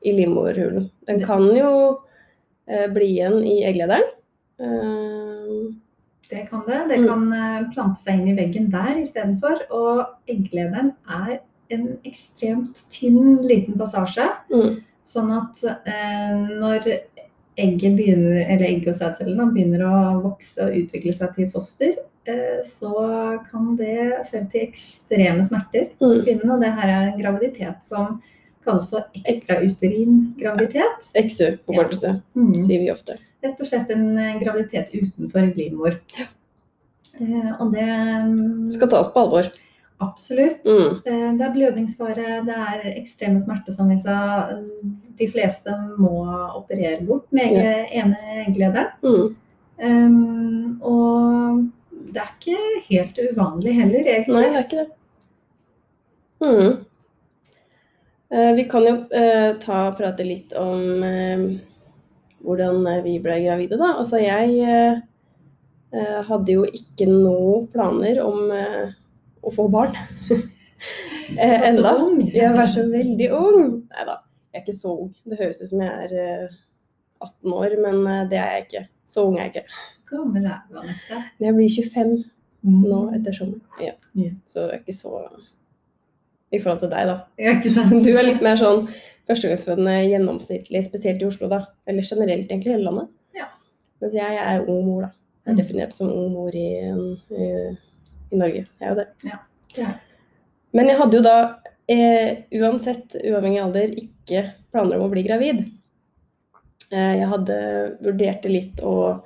i 0.05 0.11
livmorhulen. 0.11 0.89
Den 1.07 1.21
kan 1.23 1.47
jo 1.55 1.99
eh, 2.67 2.87
bli 2.91 3.13
igjen 3.15 3.39
i 3.47 3.61
egglederen. 3.67 4.03
Ehm, 4.59 5.79
det 6.29 6.47
kan 6.49 6.63
det. 6.67 6.79
Det 6.89 6.99
Mm. 6.99 7.07
kan 7.07 7.33
eh, 7.33 7.69
plante 7.73 7.99
seg 7.99 8.19
inn 8.19 8.27
i 8.29 8.35
veggen 8.37 8.69
der 8.69 8.99
istedenfor. 9.01 9.61
Og 9.71 10.05
egglederen 10.27 10.93
er 11.09 11.39
en 11.71 11.97
ekstremt 12.05 12.83
tynn, 12.89 13.41
liten 13.47 13.77
passasje. 13.77 14.27
mm. 14.51 14.81
Sånn 15.05 15.31
at 15.31 15.63
eh, 15.87 16.35
når 16.59 16.85
egget 17.57 17.95
begynner, 17.97 18.45
eller 18.47 18.65
egg 18.67 18.87
og 18.87 18.95
sædcellene 18.95 19.51
begynner 19.53 19.81
å 19.87 20.21
vokse 20.21 20.61
og 20.61 20.75
utvikle 20.77 21.13
seg 21.17 21.33
til 21.35 21.47
foster, 21.49 21.95
eh, 22.27 22.61
så 22.63 23.41
kan 23.51 23.75
det 23.75 24.27
føre 24.29 24.49
til 24.51 24.67
ekstreme 24.67 25.43
smerter 25.43 25.89
hos 25.99 26.17
Mm. 26.21 26.25
kvinnen. 26.25 26.51
Og 26.51 26.61
det 26.61 26.73
her 26.73 26.87
er 26.89 27.11
en 27.11 27.19
graviditet 27.19 27.83
som 27.83 28.21
kalles 28.69 28.89
for 28.89 29.05
ekstrauterin 29.25 30.19
graviditet. 30.39 31.07
Eksu, 31.19 31.57
på 31.65 31.75
Ja. 31.75 31.87
sted, 31.97 32.21
Mm. 32.37 32.53
sier 32.65 32.83
vi 32.85 32.91
ofte. 32.93 33.17
Rett 33.43 33.59
og 33.59 33.67
slett 33.67 33.89
en 33.95 34.17
eh, 34.17 34.37
graviditet 34.39 34.93
utenfor 34.93 35.49
livmor. 35.57 35.97
Eh, 37.19 37.49
og 37.59 37.73
det 37.73 37.87
mm, 37.89 38.69
Skal 38.71 38.89
tas 38.91 39.09
på 39.13 39.25
alvor. 39.25 39.49
Absolutt. 39.99 40.63
Mm. 40.63 41.01
Eh, 41.05 41.31
Det 41.37 41.43
er 41.45 41.53
blødningsfare, 41.53 42.45
det 42.47 42.55
er 42.55 42.85
ekstreme 43.01 43.41
smerter, 43.43 43.73
som 43.75 43.89
vi 43.91 43.97
sa. 43.99 44.17
De 45.19 45.27
fleste 45.27 45.73
må 45.99 46.13
operere 46.55 47.01
bort 47.05 47.25
med 47.35 47.51
ja. 47.57 47.73
ene 48.03 48.45
glede. 48.55 48.85
Mm. 49.03 49.35
Um, 49.81 50.81
og 50.83 51.65
det 52.13 52.21
er 52.23 52.31
ikke 52.39 52.57
helt 52.89 53.19
uvanlig 53.31 53.73
heller, 53.75 53.99
Nei, 54.03 54.15
egentlig. 54.15 54.43
det 54.43 54.55
er 54.55 54.63
ikke 54.63 54.81
det. 54.83 54.89
Mm. 56.41 56.85
Eh, 58.33 58.53
vi 58.55 58.63
kan 58.69 58.85
jo 58.85 58.95
eh, 59.09 59.55
ta 59.61 59.87
og 59.89 59.97
prate 59.97 60.25
litt 60.25 60.53
om 60.57 61.03
eh, 61.03 61.45
hvordan 62.45 62.85
vi 63.03 63.17
ble 63.23 63.39
gravide, 63.45 63.79
da. 63.79 63.95
Altså 63.99 64.21
jeg 64.21 65.01
hadde 65.89 66.53
jo 66.53 66.67
ikke 66.69 67.07
noe 67.09 67.63
planer 67.73 68.19
om 68.21 68.51
å 68.53 69.51
få 69.51 69.65
barn. 69.73 69.95
enda. 71.33 71.93
Jeg 72.29 72.53
var 72.53 72.69
så 72.69 72.85
veldig 72.91 73.29
ung. 73.33 73.61
Nei 73.89 74.05
da, 74.05 74.19
jeg 74.53 74.59
er 74.59 74.63
ikke 74.63 74.77
så 74.77 74.93
ung. 74.93 75.11
Det 75.25 75.39
høres 75.41 75.61
ut 75.63 75.71
som 75.71 75.81
jeg 75.83 76.05
er 76.05 76.13
eh, 76.23 76.57
18 77.25 77.55
år, 77.57 77.77
men 77.81 78.29
det 78.29 78.39
er 78.39 78.53
jeg 78.53 78.67
ikke. 78.67 78.83
Så 79.09 79.25
ung 79.27 79.39
er 79.39 79.47
jeg 79.49 79.55
ikke. 79.55 79.79
Gammel 80.13 80.45
er 80.45 80.61
du, 80.69 80.77
Anette? 80.83 81.23
Jeg 81.41 81.57
blir 81.57 81.73
25 81.89 82.13
nå 82.85 83.01
etter 83.17 83.35
sommeren. 83.35 83.65
Ja. 83.81 83.97
Ja. 84.13 84.31
Så 84.45 84.67
jeg 84.67 84.77
er 84.77 84.83
ikke 84.83 84.99
så 85.01 85.15
I 86.51 86.59
forhold 86.59 86.79
til 86.81 86.89
deg, 86.89 87.05
da. 87.07 87.15
Ja, 87.37 87.53
ikke 87.57 87.71
sant? 87.75 88.03
Du 88.05 88.09
er 88.17 88.25
litt 88.25 88.41
mer 88.41 88.55
sånn 88.57 88.87
førstegangsfødende 89.29 89.95
gjennomsnittlig, 90.09 90.81
spesielt 90.87 91.21
i 91.21 91.27
Oslo, 91.27 91.47
da. 91.51 91.59
Eller 91.87 92.01
generelt 92.01 92.49
egentlig 92.49 92.71
i 92.71 92.75
hele 92.77 92.87
landet. 92.89 93.09
Ja. 93.37 93.45
Mens 94.01 94.15
jeg 94.17 94.39
er 94.41 94.63
ung 94.65 94.85
mor, 94.87 95.01
da. 95.07 95.11
Jeg 95.45 95.51
er 95.53 95.55
Mm. 95.55 95.59
definert 95.61 95.93
som 95.93 96.09
ung 96.13 96.31
mor 96.33 96.51
i, 96.53 96.67
i, 97.31 97.45
i 98.31 98.37
Norge. 98.37 98.65
Jeg 98.79 98.85
er 98.85 98.89
jo 98.89 98.95
det. 98.99 99.07
Ja. 99.25 99.37
Ja. 99.77 99.93
Men 100.73 100.85
jeg 100.91 100.97
hadde 100.99 101.17
jo 101.17 101.21
da, 101.25 101.35
eh, 101.89 102.43
uansett 102.59 103.15
uavhengig 103.23 103.61
av 103.61 103.69
alder, 103.69 103.93
ikke 103.97 104.43
planer 104.71 104.97
om 104.99 105.07
å 105.07 105.13
bli 105.13 105.23
gravid. 105.25 105.63
Eh, 106.91 107.15
jeg 107.21 107.27
hadde 107.31 107.57
vurderte 108.01 108.49
litt 108.49 108.81
å 108.85 109.21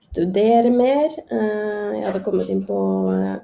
studere 0.00 0.70
mer. 0.72 1.08
Eh, 1.30 2.00
jeg 2.00 2.04
hadde 2.08 2.24
kommet 2.24 2.48
inn 2.52 2.64
på 2.68 2.78
eh, 3.12 3.38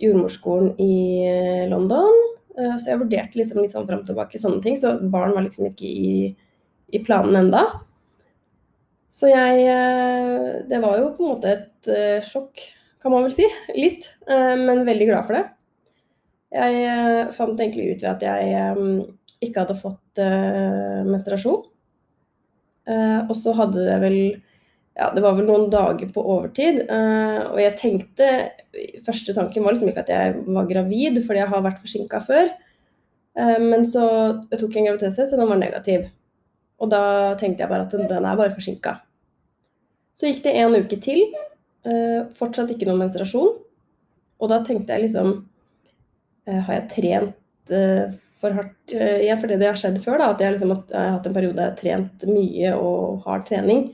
jordmorskolen 0.00 0.74
i 0.80 1.66
London. 1.68 2.16
Eh, 2.60 2.76
Så 2.76 2.92
jeg 2.92 3.00
vurderte 3.00 3.38
liksom 3.40 3.62
litt 3.62 3.74
sånn 3.74 3.86
fram 3.88 4.02
og 4.04 4.08
tilbake 4.08 4.40
sånne 4.40 4.62
ting, 4.64 4.76
så 4.78 4.96
barn 5.12 5.34
var 5.36 5.46
liksom 5.46 5.70
ikke 5.70 5.88
i, 5.88 6.10
i 6.92 7.00
planen 7.06 7.38
enda. 7.44 7.64
Så 9.10 9.30
jeg 9.30 9.64
eh, 9.66 10.60
Det 10.70 10.82
var 10.82 10.98
jo 11.00 11.14
på 11.16 11.24
en 11.24 11.32
måte 11.34 11.54
et 11.54 11.90
eh, 11.90 12.20
sjokk, 12.26 12.62
kan 13.00 13.14
man 13.14 13.24
vel 13.26 13.34
si. 13.34 13.48
Litt. 13.82 14.10
Men 14.28 14.84
veldig 14.84 15.08
glad 15.08 15.24
for 15.26 15.38
det. 15.38 15.46
Jeg 16.52 17.30
fant 17.32 17.60
egentlig 17.62 17.94
ut 17.94 18.02
ved 18.02 18.10
at 18.10 18.24
jeg 18.26 18.80
ikke 19.46 19.62
hadde 19.62 19.76
fått 19.78 20.20
menstruasjon. 21.06 21.62
Og 22.90 23.32
så 23.38 23.54
hadde 23.56 23.86
det 23.86 23.96
vel 24.02 24.18
ja, 25.00 25.08
det 25.14 25.22
var 25.24 25.36
vel 25.38 25.46
noen 25.48 25.70
dager 25.72 26.10
på 26.12 26.22
overtid. 26.22 26.82
Uh, 26.90 27.54
og 27.54 27.60
jeg 27.62 27.76
tenkte 27.80 28.30
Første 29.02 29.32
tanken 29.34 29.64
var 29.64 29.74
liksom 29.74 29.88
ikke 29.90 30.04
at 30.04 30.10
jeg 30.12 30.34
var 30.46 30.68
gravid, 30.68 31.22
fordi 31.26 31.40
jeg 31.40 31.50
har 31.50 31.62
vært 31.64 31.80
forsinka 31.80 32.20
før. 32.26 32.50
Uh, 33.38 33.56
Men 33.62 33.86
så 33.88 34.04
jeg 34.50 34.60
tok 34.60 34.74
jeg 34.76 34.82
en 34.82 34.90
graviditetstest, 34.90 35.34
og 35.34 35.40
den 35.40 35.52
var 35.54 35.62
negativ. 35.62 36.04
Og 36.80 36.90
da 36.92 37.02
tenkte 37.40 37.64
jeg 37.64 37.72
bare 37.72 37.86
at 37.86 37.96
den, 37.96 38.04
er 38.12 38.42
bare 38.42 38.52
forsinka. 38.52 38.98
Så 40.16 40.28
gikk 40.28 40.44
det 40.44 40.54
en 40.60 40.76
uke 40.76 41.00
til. 41.00 41.22
Uh, 41.86 42.28
Fortsatt 42.36 42.72
ikke 42.74 42.88
noen 42.88 43.00
menstruasjon. 43.06 43.56
Og 44.40 44.52
da 44.52 44.60
tenkte 44.64 44.96
jeg 44.96 45.04
liksom 45.04 45.34
Har 46.48 46.70
jeg 46.72 46.86
trent 46.90 47.72
for 48.40 48.56
hardt 48.56 48.94
igjen? 48.96 49.38
For 49.38 49.52
det 49.52 49.68
har 49.68 49.76
skjedd 49.78 49.98
før, 50.02 50.16
da, 50.18 50.30
at 50.32 50.40
jeg, 50.40 50.54
liksom, 50.54 50.72
at 50.72 50.94
jeg 50.94 51.04
har 51.04 51.12
hatt 51.18 51.28
en 51.28 51.34
periode 51.36 51.60
jeg 51.60 51.68
har 51.68 51.76
trent 51.78 52.24
mye 52.26 52.72
og 52.80 53.26
hard 53.26 53.44
trening. 53.46 53.84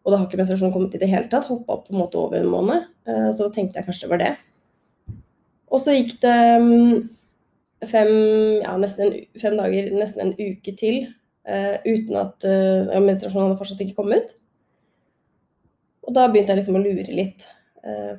Og 0.00 0.12
da 0.12 0.18
har 0.18 0.26
ikke 0.28 0.40
menstruasjonen 0.40 0.72
kommet 0.72 0.94
i 0.96 1.00
det 1.02 1.10
hele 1.10 1.28
tatt. 1.28 1.48
Hoppa 1.50 1.76
opp 1.76 1.86
på 1.88 1.94
en 1.94 2.00
måte 2.00 2.20
over 2.20 2.40
en 2.40 2.50
måned. 2.50 2.88
Eh, 3.06 3.28
Så 3.30 3.46
da 3.46 3.54
tenkte 3.56 3.80
jeg 3.80 3.88
kanskje 3.88 4.06
det 4.06 4.12
var 4.14 4.22
det. 4.22 4.34
Og 5.70 5.82
så 5.82 5.94
gikk 5.94 6.16
det 6.24 6.36
mm, 6.64 6.94
fem, 7.86 8.12
ja, 8.64 8.74
nesten 8.80 9.06
en, 9.06 9.16
fem 9.38 9.56
dager, 9.60 9.90
nesten 9.94 10.24
en 10.24 10.32
uke 10.34 10.74
til, 10.80 11.04
eh, 11.46 11.76
uten 11.84 12.16
at 12.18 12.48
eh, 12.48 12.88
ja, 12.90 13.02
menstruasjonen 13.04 13.50
hadde 13.50 13.60
fortsatt 13.60 13.84
ikke 13.84 14.00
kommet. 14.00 14.34
Og 16.08 16.16
da 16.16 16.26
begynte 16.26 16.54
jeg 16.54 16.62
liksom 16.62 16.80
å 16.80 16.84
lure 16.84 17.08
litt. 17.14 17.48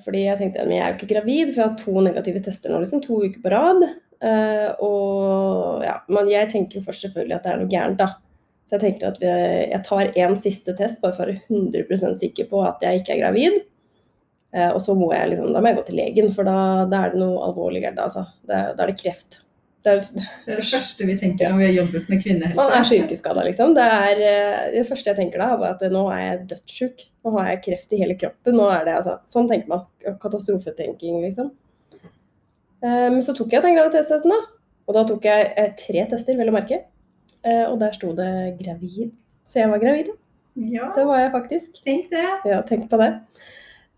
Fordi 0.01 0.23
jeg 0.23 0.39
tenkte 0.39 0.63
at 0.63 0.71
jeg 0.73 0.81
er 0.81 0.87
jo 0.89 0.95
ikke 0.95 1.07
gravid, 1.11 1.51
for 1.51 1.59
jeg 1.59 1.67
har 1.67 1.73
to 1.77 2.01
negative 2.01 2.39
tester 2.41 2.71
nå, 2.71 2.79
liksom, 2.81 3.01
to 3.03 3.19
uker 3.21 3.43
på 3.43 3.51
rad. 3.53 3.83
Og 4.81 5.83
ja, 5.85 5.99
men 6.09 6.31
jeg 6.31 6.49
tenker 6.49 6.79
jo 6.79 6.85
først 6.87 7.05
selvfølgelig 7.05 7.35
at 7.35 7.45
det 7.45 7.51
er 7.51 7.59
noe 7.59 7.69
gærent, 7.69 7.99
da. 7.99 8.07
Så 8.71 8.77
jeg 8.77 8.83
tenkte 8.85 9.09
at 9.11 9.17
vi, 9.19 9.29
jeg 9.67 9.83
tar 9.83 10.13
en 10.23 10.37
siste 10.39 10.71
test 10.79 11.01
bare 11.03 11.11
for 11.17 11.27
å 11.27 11.33
være 11.33 11.41
100% 11.51 12.15
sikker 12.21 12.47
på 12.47 12.61
at 12.63 12.85
jeg 12.85 13.01
ikke 13.01 13.17
er 13.17 13.23
gravid. 13.25 13.57
Eh, 14.55 14.69
og 14.71 14.79
så 14.79 14.95
må 14.95 15.09
jeg 15.11 15.33
liksom, 15.33 15.49
da 15.51 15.59
må 15.59 15.73
jeg 15.73 15.79
gå 15.81 15.83
til 15.89 15.97
legen, 15.99 16.29
for 16.31 16.47
da, 16.47 16.85
da 16.87 17.01
er 17.03 17.11
det 17.11 17.19
noe 17.19 17.41
alvorlig 17.49 17.81
gærent. 17.83 17.99
Altså. 17.99 18.23
Da, 18.47 18.69
da 18.77 18.85
er 18.85 18.93
det 18.93 19.01
kreft. 19.01 19.41
Det 19.83 19.95
er, 19.97 20.01
Det 20.45 20.53
er 20.53 20.59
det 20.61 20.67
første 20.69 21.05
vi 21.09 21.15
tenker 21.17 21.49
når 21.49 21.57
vi 21.57 21.65
har 21.65 21.75
jobbet 21.79 22.09
med 22.13 22.23
kvinnehelse. 22.23 22.57
man 22.61 22.75
er 22.77 22.87
så 22.87 22.99
yrkesskada, 23.01 23.43
liksom. 23.47 23.73
Det, 23.75 23.87
er, 24.07 24.23
eh, 24.29 24.61
det 24.77 24.85
første 24.87 25.11
jeg 25.11 25.19
tenker 25.19 25.43
da, 25.43 25.49
er 25.57 25.73
at 25.73 25.83
nå 25.91 26.05
er 26.13 26.21
jeg 26.21 26.39
dødssjuk. 26.53 27.03
Nå 27.25 27.35
har 27.35 27.49
jeg 27.49 27.63
kreft 27.65 27.91
i 27.91 28.01
hele 28.05 28.17
kroppen. 28.23 28.55
Nå 28.55 28.69
er 28.71 28.87
det, 28.87 28.95
altså, 29.01 29.17
sånn 29.35 29.51
tenker 29.51 29.71
man. 29.73 29.83
Katastrofetenking, 30.21 31.19
liksom. 31.25 31.51
Men 32.81 33.19
um, 33.19 33.21
så 33.21 33.35
tok 33.37 33.51
jeg 33.53 33.61
den 33.61 33.75
graviditetstesten, 33.75 34.31
da. 34.31 34.39
Og 34.89 34.95
da 34.97 35.03
tok 35.07 35.27
jeg 35.27 35.51
eh, 35.53 35.73
tre 35.77 36.07
tester, 36.09 36.39
vel 36.39 36.49
å 36.49 36.55
merke. 36.55 36.79
Eh, 37.43 37.65
Og 37.71 37.79
der 37.81 37.95
sto 37.95 38.13
det 38.17 38.57
gravid. 38.61 39.11
Så 39.45 39.61
jeg 39.61 39.71
var 39.71 39.81
gravid. 39.81 40.11
Ja, 40.55 40.91
Det 40.95 41.05
var 41.07 41.19
jeg 41.19 41.31
faktisk. 41.31 41.83
tenk 41.83 42.09
det. 42.09 42.27
Ja, 42.45 42.61
tenk 42.61 42.89
på 42.89 42.97
det. 42.97 43.21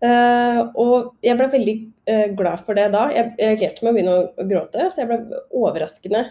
Eh, 0.02 0.60
og 0.76 1.14
jeg 1.22 1.36
ble 1.36 1.48
veldig 1.48 1.92
eh, 2.06 2.28
glad 2.36 2.60
for 2.60 2.74
det 2.74 2.90
da. 2.92 3.08
Jeg 3.10 3.34
reagerte 3.38 3.84
med 3.84 3.92
å 3.92 3.94
begynne 3.96 4.16
å, 4.16 4.48
gråte, 4.48 4.90
så 4.90 5.02
jeg 5.02 5.08
ble 5.08 5.40
overraskende 5.52 6.26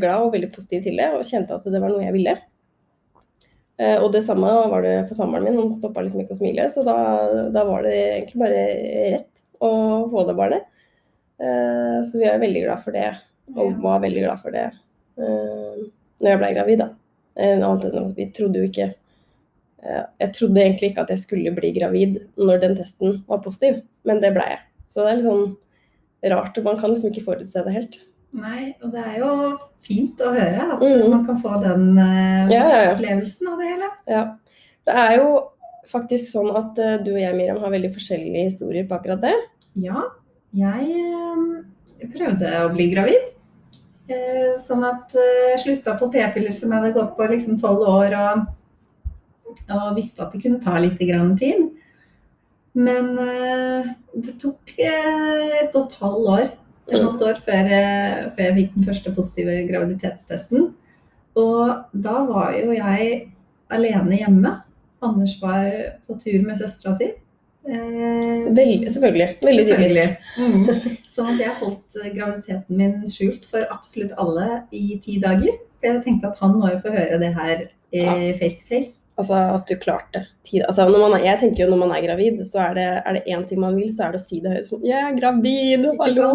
glad 0.00 0.22
og 0.24 0.32
veldig 0.32 0.48
positiv 0.54 0.82
til 0.86 0.96
det, 0.96 1.10
og 1.12 1.26
kjente 1.28 1.52
at 1.52 1.64
det 1.68 1.80
var 1.82 1.90
noe 1.92 2.00
jeg 2.00 2.14
ville. 2.14 2.32
Og 4.00 4.06
det 4.14 4.22
samme 4.24 4.48
var 4.72 4.80
det 4.80 4.94
for 5.10 5.14
samboeren 5.14 5.44
min, 5.44 5.58
han 5.60 5.74
stoppa 5.76 6.00
liksom 6.00 6.22
ikke 6.22 6.32
å 6.32 6.38
smile, 6.38 6.64
så 6.72 6.80
da, 6.86 6.94
da 7.52 7.66
var 7.68 7.84
det 7.84 7.92
egentlig 7.98 8.40
bare 8.40 8.62
rett 9.12 9.42
å 9.60 9.70
få 10.08 10.24
det 10.24 10.36
barnet. 10.38 10.64
Så 12.08 12.16
vi 12.16 12.24
er 12.30 12.40
veldig 12.40 12.64
glad 12.64 12.80
for 12.80 12.96
det, 12.96 13.10
og 13.52 13.76
var 13.84 14.00
veldig 14.06 14.24
glad 14.24 14.40
for 14.40 14.56
det 14.56 14.70
når 16.22 16.32
jeg 16.32 16.40
ble 16.42 16.54
gravid, 16.56 16.82
da. 16.82 16.88
Eh, 17.38 18.12
vi 18.16 18.30
trodde 18.34 18.62
jo 18.62 18.68
ikke 18.70 18.92
Eh, 19.82 20.04
Jeg 20.20 20.34
trodde 20.34 20.62
egentlig 20.62 20.90
ikke 20.90 21.04
at 21.04 21.12
jeg 21.14 21.22
skulle 21.22 21.54
bli 21.54 21.70
gravid 21.76 22.18
når 22.36 22.62
den 22.64 22.76
testen 22.78 23.22
var 23.28 23.42
positiv, 23.44 23.80
men 24.08 24.22
det 24.22 24.34
ble 24.34 24.46
jeg. 24.50 24.60
Så 24.90 25.04
det 25.04 25.12
er 25.12 25.20
litt 25.20 25.28
sånn 25.28 26.32
rart. 26.32 26.58
og 26.58 26.66
Man 26.66 26.80
kan 26.80 26.92
liksom 26.92 27.12
ikke 27.12 27.26
forutse 27.28 27.62
det 27.66 27.74
helt. 27.76 28.00
Nei, 28.38 28.74
og 28.84 28.90
det 28.92 29.04
er 29.04 29.20
jo 29.22 29.30
fint 29.84 30.18
å 30.20 30.32
høre 30.34 30.66
at 30.74 30.82
mm. 30.82 31.04
man 31.08 31.22
kan 31.24 31.38
få 31.40 31.54
den 31.62 31.86
uh, 31.96 32.50
Ja, 32.52 32.64
ja, 32.66 32.80
ja. 32.84 32.90
opplevelsen 32.92 33.48
av 33.48 33.62
det 33.62 33.70
hele. 33.70 33.88
ja. 34.10 34.24
Det 34.88 34.96
er 34.96 35.14
jo 35.20 35.30
faktisk 35.88 36.30
sånn 36.32 36.50
at 36.56 36.78
uh, 36.80 36.98
du 37.04 37.14
og 37.14 37.20
jeg, 37.22 37.36
Miriam, 37.36 37.60
har 37.62 37.72
veldig 37.72 37.92
forskjellige 37.94 38.44
historier 38.50 38.86
på 38.88 38.98
akkurat 38.98 39.24
det. 39.24 39.34
Ja, 39.80 40.04
jeg 40.56 41.08
uh, 41.14 42.04
prøvde 42.12 42.52
å 42.66 42.70
bli 42.74 42.90
gravid. 42.92 43.32
Eh, 44.08 44.54
sånn 44.56 44.86
at 44.88 45.12
eh, 45.20 45.50
jeg 45.52 45.60
slutta 45.64 45.92
på 46.00 46.06
p-piller 46.12 46.54
som 46.56 46.70
jeg 46.72 46.80
hadde 46.80 46.94
gått 46.96 47.10
på 47.18 47.26
liksom 47.28 47.58
tolv 47.60 47.84
år, 47.84 48.14
og, 48.16 48.46
og 49.74 49.90
visste 49.98 50.24
at 50.24 50.32
det 50.32 50.40
kunne 50.46 50.62
ta 50.64 50.78
litt 50.80 51.00
grann 51.02 51.34
tid. 51.36 51.66
Men 52.78 53.10
eh, 53.20 53.90
det 54.16 54.38
tok 54.40 54.72
et 54.80 55.68
godt 55.74 55.98
halvt 56.00 56.30
år, 56.36 56.46
et 56.88 57.02
halvt 57.02 57.26
år 57.28 57.42
før, 57.44 57.72
før 58.32 58.46
jeg 58.46 58.56
fikk 58.62 58.76
den 58.78 58.88
første 58.88 59.12
positive 59.12 59.58
graviditetstesten. 59.68 60.70
Og 61.38 61.74
da 61.92 62.16
var 62.30 62.56
jo 62.56 62.72
jeg 62.72 63.18
alene 63.68 64.22
hjemme. 64.22 64.54
Anders 65.04 65.36
var 65.42 65.68
på 66.08 66.16
tur 66.22 66.40
med 66.46 66.56
søstera 66.58 66.96
si. 66.96 67.12
Eh, 67.68 68.54
Veldig, 68.56 68.92
selvfølgelig. 68.92 69.28
Veldig 69.44 69.64
typisk. 69.68 70.28
Mm. 70.38 70.92
Sånn 71.12 71.32
at 71.34 71.42
jeg 71.42 71.56
holdt 71.60 71.98
eh, 72.00 72.12
graviditeten 72.14 72.78
min 72.80 72.94
skjult 73.10 73.48
for 73.48 73.66
absolutt 73.74 74.14
alle 74.20 74.62
i 74.72 74.96
ti 75.04 75.18
dager. 75.22 75.58
For 75.78 75.90
jeg 75.90 76.04
tenkte 76.06 76.30
at 76.32 76.40
han 76.42 76.56
må 76.56 76.70
jo 76.72 76.78
få 76.84 76.94
høre 76.94 77.18
det 77.20 77.34
her 77.36 77.66
eh, 77.66 78.30
face 78.38 78.62
to 78.62 78.70
face. 78.70 78.94
Altså 79.18 79.34
at 79.58 79.66
du 79.66 79.74
klarte 79.82 80.22
tid. 80.46 80.62
Altså, 80.62 80.86
er, 80.86 81.18
jeg 81.24 81.40
tenker 81.42 81.64
jo 81.64 81.72
når 81.72 81.82
man 81.82 81.92
er 81.96 82.04
gravid, 82.06 82.40
så 82.46 82.68
er 82.68 82.78
det, 82.78 82.86
er 83.02 83.18
det 83.18 83.22
én 83.34 83.44
ting 83.50 83.60
man 83.60 83.76
vil, 83.76 83.90
så 83.94 84.06
er 84.06 84.14
det 84.14 84.20
å 84.20 84.24
si 84.24 84.38
det 84.44 84.54
høyt. 84.54 84.68
Sånn, 84.70 84.84
'Jeg 84.86 85.02
er 85.02 85.18
gravid! 85.18 85.88
Hallo!' 85.98 86.32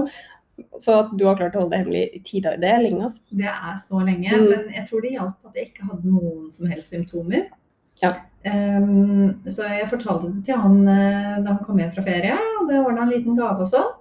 Så 0.77 0.99
at 0.99 1.13
du 1.17 1.23
har 1.25 1.37
klart 1.39 1.55
å 1.55 1.63
holde 1.63 1.73
det 1.73 1.79
hemmelig 1.81 2.01
i 2.13 2.19
ti 2.27 2.39
dager, 2.43 2.59
det 2.61 2.69
er 2.69 2.83
lenge, 2.83 3.07
altså. 3.07 3.23
Det 3.31 3.49
er 3.49 3.77
så 3.81 4.03
lenge. 4.03 4.35
Mm. 4.37 4.43
Men 4.51 4.67
jeg 4.75 4.85
tror 4.89 5.01
det 5.01 5.13
hjalp 5.15 5.47
at 5.49 5.55
jeg 5.57 5.69
ikke 5.71 5.87
hadde 5.87 6.11
noen 6.11 6.51
som 6.53 6.67
helst 6.69 6.93
symptomer. 6.93 7.47
Ja. 8.03 8.11
Ehm, 8.43 9.43
så 9.47 9.67
jeg 9.71 9.89
fortalte 9.91 10.29
det 10.33 10.43
til 10.47 10.59
han 10.59 10.81
eh, 10.83 11.35
da 11.43 11.53
han 11.53 11.61
kom 11.63 11.79
hjem 11.79 11.93
fra 11.95 12.03
ferie, 12.05 12.35
og 12.59 12.67
det 12.69 12.81
ordna 12.81 13.05
en 13.05 13.13
liten 13.13 13.37
gave 13.39 13.63
og 13.63 13.69
sånn. 13.69 13.93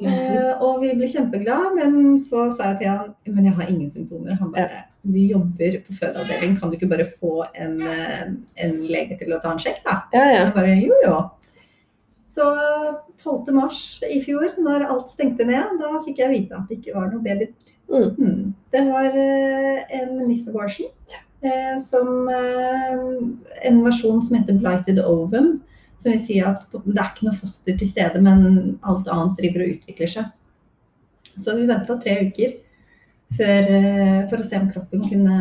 Eh, 0.00 0.52
og 0.64 0.78
vi 0.80 0.94
ble 0.96 1.08
kjempeglade, 1.10 1.74
men 1.76 2.20
så 2.24 2.46
sa 2.54 2.70
jeg 2.70 2.78
til 2.80 2.88
han 2.92 3.34
men 3.34 3.50
jeg 3.50 3.56
har 3.58 3.72
ingen 3.72 3.90
symptomer. 3.92 4.38
Han 4.40 4.54
bare 4.54 4.86
du 5.00 5.16
jobber 5.16 5.78
på 5.86 5.94
fødeavdeling, 5.96 6.58
kan 6.60 6.68
du 6.68 6.76
ikke 6.76 6.90
bare 6.90 7.06
få 7.08 7.46
en, 7.56 7.78
eh, 7.88 8.26
en 8.64 8.74
lege 8.84 9.16
til 9.16 9.32
å 9.32 9.40
ta 9.40 9.54
en 9.54 9.62
sjekk, 9.62 9.80
da? 9.84 10.02
Ja, 10.12 10.24
ja. 10.28 10.42
Han 10.44 10.52
bare 10.52 10.76
jo, 10.76 10.96
jo. 11.06 11.14
Så 12.30 12.44
12. 13.16 13.48
mars 13.56 13.80
i 14.04 14.20
fjor, 14.22 14.58
når 14.60 14.84
alt 14.86 15.10
stengte 15.10 15.46
ned, 15.48 15.80
da 15.80 16.02
fikk 16.04 16.20
jeg 16.20 16.34
vite 16.34 16.58
at 16.58 16.68
det 16.68 16.78
ikke 16.78 16.94
var 16.98 17.08
noe 17.10 17.24
baby. 17.24 17.48
Mm. 17.90 18.10
Hmm. 18.18 18.54
Det 18.70 18.84
var 18.86 19.16
en 19.16 20.12
Mr. 20.20 20.52
Abortion, 20.52 20.92
som 21.80 22.28
eh, 22.28 23.00
en 23.68 23.82
versjon 23.84 24.20
som 24.22 24.36
heter 24.36 24.58
blighted 24.60 25.00
ovum. 25.04 25.60
Som 26.00 26.12
vil 26.14 26.20
si 26.22 26.38
at 26.40 26.62
det 26.72 26.96
er 26.96 27.10
ikke 27.10 27.26
noe 27.28 27.36
foster 27.36 27.76
til 27.76 27.88
stede, 27.88 28.20
men 28.24 28.78
alt 28.88 29.08
annet 29.12 29.36
driver 29.40 29.66
og 29.66 29.74
utvikler 29.74 30.08
seg. 30.08 30.30
Så 31.36 31.54
vi 31.58 31.66
venta 31.68 31.96
tre 32.00 32.14
uker 32.30 32.54
før, 33.36 33.68
eh, 33.76 34.22
for 34.30 34.40
å 34.40 34.46
se 34.46 34.56
om 34.58 34.70
kroppen 34.72 35.04
kunne 35.10 35.36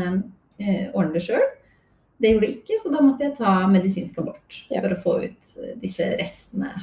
eh, 0.59 0.89
ordne 0.93 1.15
det 1.15 1.23
sjøl. 1.25 1.45
Det 2.19 2.33
gjorde 2.33 2.47
det 2.49 2.55
ikke, 2.57 2.77
så 2.83 2.91
da 2.91 2.99
måtte 3.01 3.23
jeg 3.23 3.37
ta 3.37 3.53
medisinsk 3.71 4.17
abort 4.19 4.57
for 4.67 4.91
å 4.91 4.99
få 4.99 5.13
ut 5.23 5.53
eh, 5.63 5.75
disse 5.79 6.09
restene. 6.19 6.73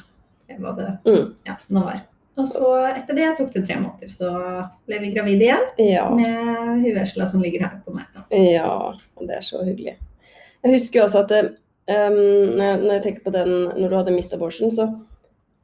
eh, 0.49 0.57
Hva 0.57 0.73
det 0.79 0.89
Mm. 1.05 1.35
ja, 1.45 1.57
nå 1.71 1.85
var. 1.85 2.01
Og 2.37 2.49
så 2.51 2.71
etter 2.91 3.17
det 3.17 3.29
tok 3.39 3.53
det 3.55 3.63
tre 3.65 3.79
måneder, 3.81 4.11
så 4.13 4.31
ble 4.89 4.99
vi 5.01 5.13
gravide 5.15 5.47
igjen 5.47 5.95
ja. 5.95 6.05
med 6.13 6.83
huesla 6.85 7.25
som 7.29 7.41
ligger 7.41 7.65
her 7.65 7.79
på 7.85 7.95
meg. 7.97 8.19
Ja, 8.29 8.93
og 8.93 9.29
det 9.29 9.39
er 9.39 9.47
så 9.47 9.63
hyggelig. 9.65 9.97
Jeg 10.67 10.75
husker 10.75 11.07
også 11.07 11.23
at 11.25 11.33
um, 11.41 12.19
når 12.59 12.93
jeg- 12.93 13.03
tenker 13.07 13.25
på 13.25 13.33
den 13.33 13.53
når 13.73 13.89
du 13.89 13.97
hadde 13.97 14.17
mista 14.17 14.37
abortion, 14.37 14.71
så 14.71 14.91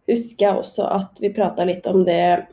husker 0.09 0.47
jeg 0.47 0.63
også 0.63 0.89
at 0.89 1.21
vi 1.21 1.33
prata 1.35 1.65
litt 1.69 1.87
om 1.87 2.05
det 2.09 2.47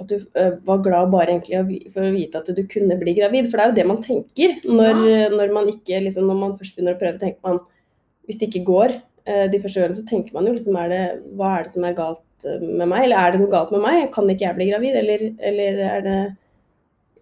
at 0.00 0.08
du 0.08 0.16
eh, 0.16 0.52
var 0.64 0.82
glad 0.82 1.10
bare 1.12 1.34
egentlig 1.34 1.92
for 1.92 2.04
å 2.04 2.12
vite 2.14 2.40
at 2.40 2.48
du 2.56 2.62
kunne 2.66 2.96
bli 2.98 3.14
gravid. 3.14 3.48
For 3.50 3.58
det 3.58 3.64
er 3.64 3.70
jo 3.70 3.76
det 3.76 3.86
man 3.86 4.02
tenker 4.02 4.54
når, 4.66 5.00
når 5.36 5.52
man 5.54 5.68
ikke 5.68 6.00
liksom, 6.02 6.26
Når 6.26 6.38
man 6.40 6.54
først 6.58 6.76
begynner 6.76 6.96
å 6.96 7.00
prøve, 7.00 7.20
tenker 7.20 7.40
man 7.44 7.60
Hvis 8.26 8.40
det 8.40 8.48
ikke 8.48 8.64
går 8.66 8.96
de 9.52 9.58
første 9.62 9.80
årene, 9.82 9.94
så 9.96 10.04
tenker 10.08 10.32
man 10.34 10.46
jo 10.46 10.52
liksom 10.56 10.76
er 10.76 10.88
det, 10.88 11.02
Hva 11.38 11.58
er 11.58 11.62
det 11.64 11.72
som 11.72 11.84
er 11.84 11.94
galt 11.94 12.46
eh, 12.46 12.60
med 12.60 12.88
meg? 12.90 13.04
Eller 13.04 13.16
er 13.22 13.32
det 13.32 13.40
noe 13.40 13.50
galt 13.52 13.70
med 13.70 13.80
meg? 13.84 14.12
Kan 14.12 14.28
ikke 14.30 14.48
jeg 14.48 14.56
bli 14.56 14.70
gravid? 14.70 14.96
Eller, 14.98 15.26
eller 15.38 15.82
er 15.88 16.00
det 16.06 16.36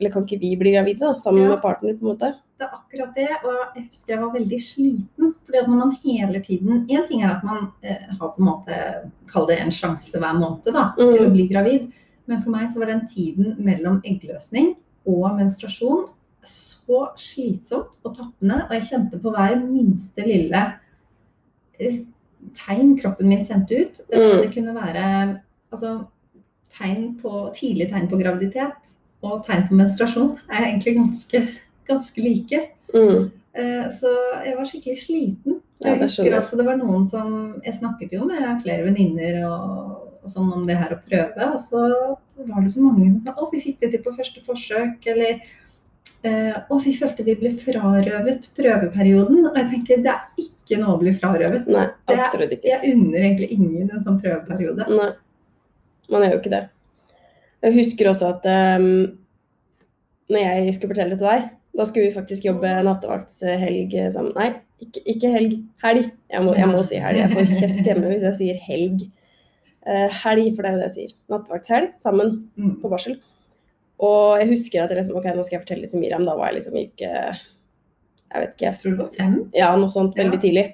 Eller 0.00 0.10
kan 0.14 0.24
ikke 0.24 0.40
vi 0.40 0.54
bli 0.56 0.72
gravide 0.72 0.98
da, 0.98 1.18
sammen 1.20 1.42
Ja. 1.44 1.48
med 1.50 1.60
partner, 1.60 1.92
på 1.92 2.06
en 2.06 2.12
måte? 2.16 2.30
Det 2.60 2.64
er 2.66 2.72
akkurat 2.76 3.14
det, 3.14 3.28
og 3.44 3.76
jeg 3.76 3.84
husker 3.88 4.12
jeg 4.14 4.20
var 4.22 4.32
veldig 4.32 4.60
sliten. 4.60 5.34
fordi 5.44 5.58
at 5.58 5.68
når 5.68 5.76
man 5.76 5.96
hele 6.04 6.40
tiden 6.44 6.86
En 6.90 7.06
ting 7.08 7.22
er 7.22 7.30
at 7.36 7.44
man 7.44 7.72
eh, 7.82 7.96
har 8.18 8.28
på 8.28 8.38
en 8.38 8.44
måte 8.48 9.10
Kall 9.32 9.46
det 9.46 9.58
en 9.60 9.70
sjanse 9.70 10.12
hver 10.18 10.34
måned 10.40 10.72
da, 10.72 10.92
til 10.96 11.18
Mm. 11.20 11.26
å 11.26 11.34
bli 11.34 11.48
gravid. 11.48 11.92
Men 12.26 12.40
for 12.42 12.50
meg 12.50 12.68
så 12.68 12.78
var 12.78 12.86
den 12.86 13.06
tiden 13.06 13.56
mellom 13.58 14.00
eggløsning 14.04 14.76
og 15.06 15.36
menstruasjon 15.36 16.08
så 16.44 17.08
slitsomt 17.16 17.98
og 18.04 18.14
tappende. 18.16 18.64
Og 18.68 18.70
jeg 18.72 18.82
kjente 18.88 19.20
på 19.20 19.30
hver 19.34 19.56
minste 19.60 20.24
lille 20.24 20.56
eh, 20.56 20.72
tegn 22.56 22.94
kroppen 22.98 23.28
min 23.28 23.44
sendte 23.44 23.82
ut. 23.82 24.00
Mm. 24.12 24.36
Det 24.42 24.52
kunne 24.54 24.74
være 24.76 25.04
altså, 25.72 25.96
tegn 26.76 27.14
på, 27.20 27.48
tidlig 27.56 27.90
tegn 27.90 28.08
på 28.10 28.20
graviditet. 28.20 28.78
og 29.20 29.42
tegn 29.44 29.66
på 29.68 29.76
menstruasjon 29.76 30.30
er 30.48 30.64
egentlig 30.64 30.94
ganske, 30.96 31.40
ganske 31.88 32.22
like. 32.24 32.60
Mm. 32.94 33.26
Eh, 33.52 33.90
Så 33.92 34.08
jeg 34.46 34.54
var 34.56 34.64
skikkelig 34.64 35.02
sliten. 35.02 35.58
Jeg 35.84 35.96
ja, 35.96 36.04
husker 36.04 36.36
også 36.36 36.56
det 36.56 36.66
var 36.66 36.76
noen 36.76 37.06
som 37.08 37.60
Jeg 37.64 37.74
snakket 37.78 38.12
jo 38.12 38.26
med 38.28 38.60
flere 38.62 38.84
venninner 38.84 39.38
og, 39.48 40.08
og 40.20 40.28
sånn 40.28 40.50
om 40.52 40.66
det 40.68 40.76
her 40.76 40.92
å 40.92 41.00
prøve, 41.04 41.46
og 41.54 41.60
så 41.60 41.84
var 42.48 42.64
det 42.64 42.72
så 42.72 42.82
mange 42.84 43.10
som 43.10 43.20
sa 43.20 43.36
å, 43.36 43.48
vi 43.52 43.60
fikk 43.60 43.80
det 43.80 43.92
til 43.94 44.02
på 44.04 44.12
første 44.16 44.42
forsøk, 44.44 45.06
eller 45.12 45.40
eh, 46.24 46.56
å, 46.70 46.78
vi 46.84 46.92
følte 46.96 47.24
vi 47.26 47.34
ble 47.40 47.50
frarøvet 47.60 48.48
prøveperioden. 48.56 49.46
Og 49.50 49.56
jeg 49.60 49.68
tenker 49.74 50.02
det 50.04 50.12
er 50.14 50.42
ikke 50.44 50.80
noe 50.82 50.96
å 50.96 51.00
bli 51.00 51.12
frarøvet. 51.16 51.66
Nei, 51.70 51.86
er- 52.08 52.24
absolutt 52.24 52.52
ikke. 52.56 52.68
Jeg 52.72 52.94
unner 52.94 53.18
egentlig 53.24 53.50
ingen 53.56 53.90
en 53.90 54.04
sånn 54.04 54.20
prøveperiode. 54.22 54.86
Nei, 54.90 55.10
man 56.10 56.22
gjør 56.26 56.36
jo 56.36 56.42
ikke 56.42 56.54
det. 56.56 56.62
Jeg 57.62 57.74
husker 57.76 58.08
også 58.10 58.28
at 58.34 58.46
um, 58.80 58.86
når 60.30 60.40
jeg 60.46 60.74
skulle 60.74 60.94
fortelle 60.94 61.12
det 61.14 61.18
til 61.20 61.28
deg, 61.28 61.48
da 61.76 61.84
skulle 61.86 62.08
vi 62.08 62.14
faktisk 62.16 62.44
jobbe 62.48 62.70
nattevaktshelg 62.86 63.92
sammen. 64.14 64.32
Nei, 64.36 64.48
ikke, 64.82 65.02
ikke 65.12 65.30
helg. 65.30 65.56
Helg. 65.84 66.08
Jeg 66.32 66.42
må, 66.46 66.54
jeg 66.58 66.68
må 66.70 66.80
si 66.86 66.98
helg. 67.02 67.20
Jeg 67.20 67.32
får 67.34 67.50
kjeft 67.60 67.82
hjemme 67.86 68.10
hvis 68.10 68.24
jeg 68.26 68.38
sier 68.40 68.62
helg. 68.66 69.04
Uh, 69.86 70.08
helg, 70.24 70.48
for 70.56 70.62
det 70.64 70.70
er 70.70 70.74
jo 70.74 70.80
det 70.80 70.88
jeg 70.88 70.96
sier. 70.96 71.12
Nattevaktshelg 71.32 71.92
sammen 72.04 72.32
Mm. 72.56 72.74
på 72.82 72.90
barsel. 72.92 73.18
Og 74.00 74.38
jeg 74.40 74.48
husker 74.48 74.82
at 74.82 74.90
jeg 74.94 75.00
liksom, 75.02 75.16
ok, 75.20 75.26
nå 75.36 75.44
skal 75.44 75.58
jeg 75.58 75.64
fortelle 75.66 75.84
litt 75.84 75.92
til 75.94 76.00
Miriam. 76.00 76.24
Da 76.24 76.34
var 76.38 76.48
jeg 76.50 76.60
liksom 76.60 76.76
ikke 76.80 77.10
Jeg 78.30 78.40
vet 78.44 78.52
ikke. 78.54 78.66
Jeg 78.68 78.78
tror 78.80 78.90
du 78.96 79.00
var 79.02 79.12
fem. 79.16 79.36
Ja, 79.58 79.70
noe 79.76 79.90
sånt 79.92 80.16
veldig 80.16 80.38
Ja. 80.38 80.42
tidlig. 80.46 80.66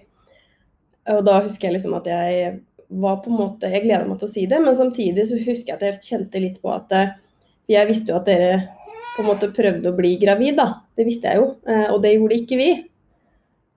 Og 1.09 1.25
da 1.25 1.41
husker 1.41 1.69
jeg 1.69 1.77
liksom 1.79 1.95
at 1.97 2.07
jeg 2.11 2.61
var 2.91 3.17
på 3.23 3.31
en 3.33 3.39
måte 3.41 3.71
Jeg 3.71 3.83
gleda 3.83 4.05
meg 4.07 4.19
til 4.21 4.29
å 4.29 4.31
si 4.33 4.47
det, 4.47 4.61
men 4.63 4.77
samtidig 4.79 5.25
så 5.27 5.39
husker 5.39 5.73
jeg 5.73 5.77
at 5.79 5.87
jeg 5.89 6.03
kjente 6.07 6.41
litt 6.43 6.61
på 6.63 6.71
at 6.75 6.93
jeg 7.69 7.87
visste 7.89 8.13
jo 8.13 8.17
at 8.21 8.27
dere 8.27 8.69
på 9.17 9.23
en 9.25 9.31
måte 9.31 9.49
prøvde 9.51 9.91
å 9.91 9.97
bli 9.97 10.17
gravid, 10.21 10.57
da. 10.57 10.83
Det 10.97 11.07
visste 11.07 11.31
jeg 11.33 11.37
jo. 11.41 11.57
eh, 11.67 11.89
Og 11.91 12.03
det 12.03 12.13
gjorde 12.15 12.37
ikke 12.37 12.57
vi. 12.61 12.69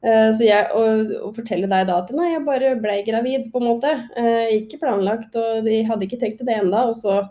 Eh, 0.03 0.29
Så 0.35 0.43
jeg, 0.45 0.67
å, 0.75 1.31
fortelle 1.33 1.67
deg 1.71 1.88
da 1.88 1.97
at 2.03 2.12
nei, 2.12 2.33
jeg 2.33 2.45
bare 2.45 2.75
ble 2.79 2.97
gravid, 3.07 3.49
på 3.51 3.62
en 3.62 3.67
måte. 3.69 3.93
eh, 4.15 4.59
Ikke 4.59 4.79
planlagt, 4.79 5.35
og 5.35 5.63
de 5.65 5.83
hadde 5.88 6.05
ikke 6.05 6.19
tenkt 6.19 6.38
til 6.38 6.45
det 6.45 6.59
ennå. 6.59 6.89
Og 6.89 6.95
så 6.95 7.29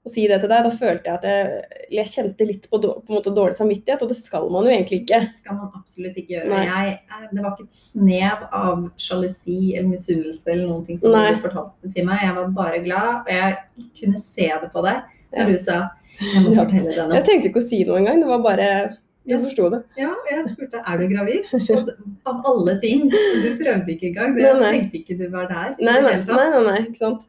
å 0.00 0.08
si 0.08 0.22
det 0.30 0.38
til 0.40 0.48
deg, 0.48 0.64
da 0.64 0.70
følte 0.72 1.10
jeg 1.10 1.18
at 1.18 1.24
jeg, 1.28 1.80
jeg 1.98 2.08
kjente 2.08 2.46
litt 2.48 2.68
på, 2.70 2.78
på 2.80 3.12
måte 3.12 3.32
dårlig 3.36 3.58
samvittighet, 3.58 4.00
og 4.00 4.08
det 4.08 4.16
skal 4.16 4.46
man 4.52 4.64
jo 4.64 4.72
egentlig 4.72 5.02
ikke. 5.02 5.18
Det 5.26 5.40
skal 5.42 5.58
man 5.58 5.74
absolutt 5.76 6.16
ikke 6.22 6.38
gjøre. 6.38 6.60
Jeg, 6.70 6.94
det 7.34 7.44
var 7.44 7.52
ikke 7.52 7.66
et 7.68 7.76
snev 7.76 8.46
av 8.62 8.86
sjalusi 8.96 9.58
eller 9.74 9.90
misunnelse 9.92 10.48
eller 10.48 10.64
noen 10.70 10.86
ting 10.88 11.00
som 11.02 11.12
Nei. 11.12 11.26
du 11.36 11.42
fortalte 11.44 11.76
det 11.84 11.92
til 11.98 12.08
meg. 12.08 12.22
Jeg 12.24 12.36
var 12.38 12.54
bare 12.56 12.80
glad, 12.86 13.10
og 13.26 13.32
jeg 13.34 13.90
kunne 14.00 14.22
se 14.24 14.48
det 14.64 14.70
på 14.72 14.84
deg 14.88 15.16
Ja. 15.36 15.44
du 15.46 15.58
sa 15.62 15.76
jeg 16.20 16.42
må 16.44 16.54
fortelle 16.56 16.90
deg 16.90 17.04
noe. 17.06 17.14
Jeg 17.16 17.24
trengte 17.28 17.48
ikke 17.52 17.60
å 17.62 17.68
si 17.68 17.84
noe 17.88 18.00
engang, 18.00 18.18
det 18.20 18.28
var 18.28 18.42
bare 18.44 18.66
Du 19.28 19.36
forsto 19.38 19.68
det. 19.72 19.82
Ja, 20.00 20.10
jeg 20.30 20.46
spurte 20.48 20.80
er 20.80 20.98
du 20.98 21.04
gravid. 21.12 21.44
Og 21.76 21.90
av 22.28 22.46
alle 22.50 22.74
ting. 22.82 23.04
Du 23.12 23.48
prøvde 23.60 23.92
ikke 23.94 24.08
engang. 24.10 24.32
Det 24.36 24.42
Nei, 24.48 24.54
nei. 24.60 24.70
tenkte 24.78 24.98
ikke 25.02 25.16
du 25.20 25.26
var 25.32 25.46
der. 25.52 25.76
Nei, 25.78 25.98
nei, 26.02 26.16
nei, 26.24 26.48
nei 26.66 26.78
ikke 26.86 26.98
sant. 27.04 27.28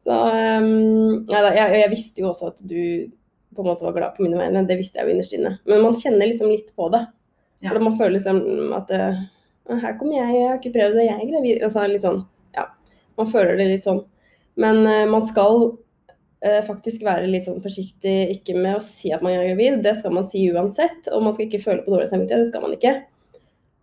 Så 0.00 0.16
um, 0.16 1.26
ja, 1.28 1.42
jeg, 1.52 1.80
jeg 1.82 1.90
visste 1.92 2.22
jo 2.22 2.30
også 2.30 2.54
at 2.54 2.62
du 2.64 3.10
på 3.56 3.62
en 3.64 3.68
måte 3.68 3.84
var 3.84 3.96
glad 3.96 4.14
på 4.16 4.24
mine 4.24 4.38
vegne, 4.38 4.62
det 4.68 4.78
visste 4.78 5.00
jeg 5.00 5.08
jo 5.08 5.14
innerst 5.14 5.34
inne. 5.36 5.56
Men 5.68 5.82
man 5.84 5.98
kjenner 5.98 6.30
liksom 6.30 6.52
litt 6.52 6.70
på 6.76 6.86
det. 6.94 7.02
Ja. 7.60 7.74
For 7.74 7.82
man 7.84 7.96
føler 7.98 8.16
liksom 8.16 8.72
at 8.76 8.92
eh, 8.96 9.20
her 9.82 9.98
kommer 9.98 10.16
jeg, 10.16 10.36
jeg 10.38 10.48
har 10.48 10.56
ikke 10.60 10.72
prøvd 10.78 10.96
det, 10.96 11.06
jeg 11.08 11.16
er 11.18 11.32
gravid. 11.32 11.60
Altså 11.66 11.84
litt 11.90 12.06
sånn, 12.06 12.22
ja. 12.56 12.64
Man 13.20 13.28
føler 13.28 13.58
det 13.58 13.68
litt 13.74 13.84
sånn. 13.84 14.00
Men 14.60 14.80
uh, 14.86 15.04
man 15.10 15.26
skal 15.28 15.66
uh, 15.66 16.62
faktisk 16.66 17.04
være 17.04 17.28
litt 17.28 17.44
sånn 17.44 17.60
forsiktig, 17.62 18.16
ikke 18.38 18.56
med 18.56 18.78
å 18.78 18.84
si 18.84 19.12
at 19.12 19.22
man 19.24 19.36
er 19.36 19.50
gravid, 19.50 19.82
det 19.84 19.96
skal 19.98 20.14
man 20.16 20.28
si 20.30 20.46
uansett. 20.48 21.10
Og 21.12 21.26
man 21.26 21.36
skal 21.36 21.50
ikke 21.50 21.64
føle 21.66 21.84
på 21.84 21.92
dårlig 21.92 22.08
samvittighet, 22.12 22.46
det 22.46 22.54
skal 22.54 22.64
man 22.64 22.76
ikke. 22.78 22.96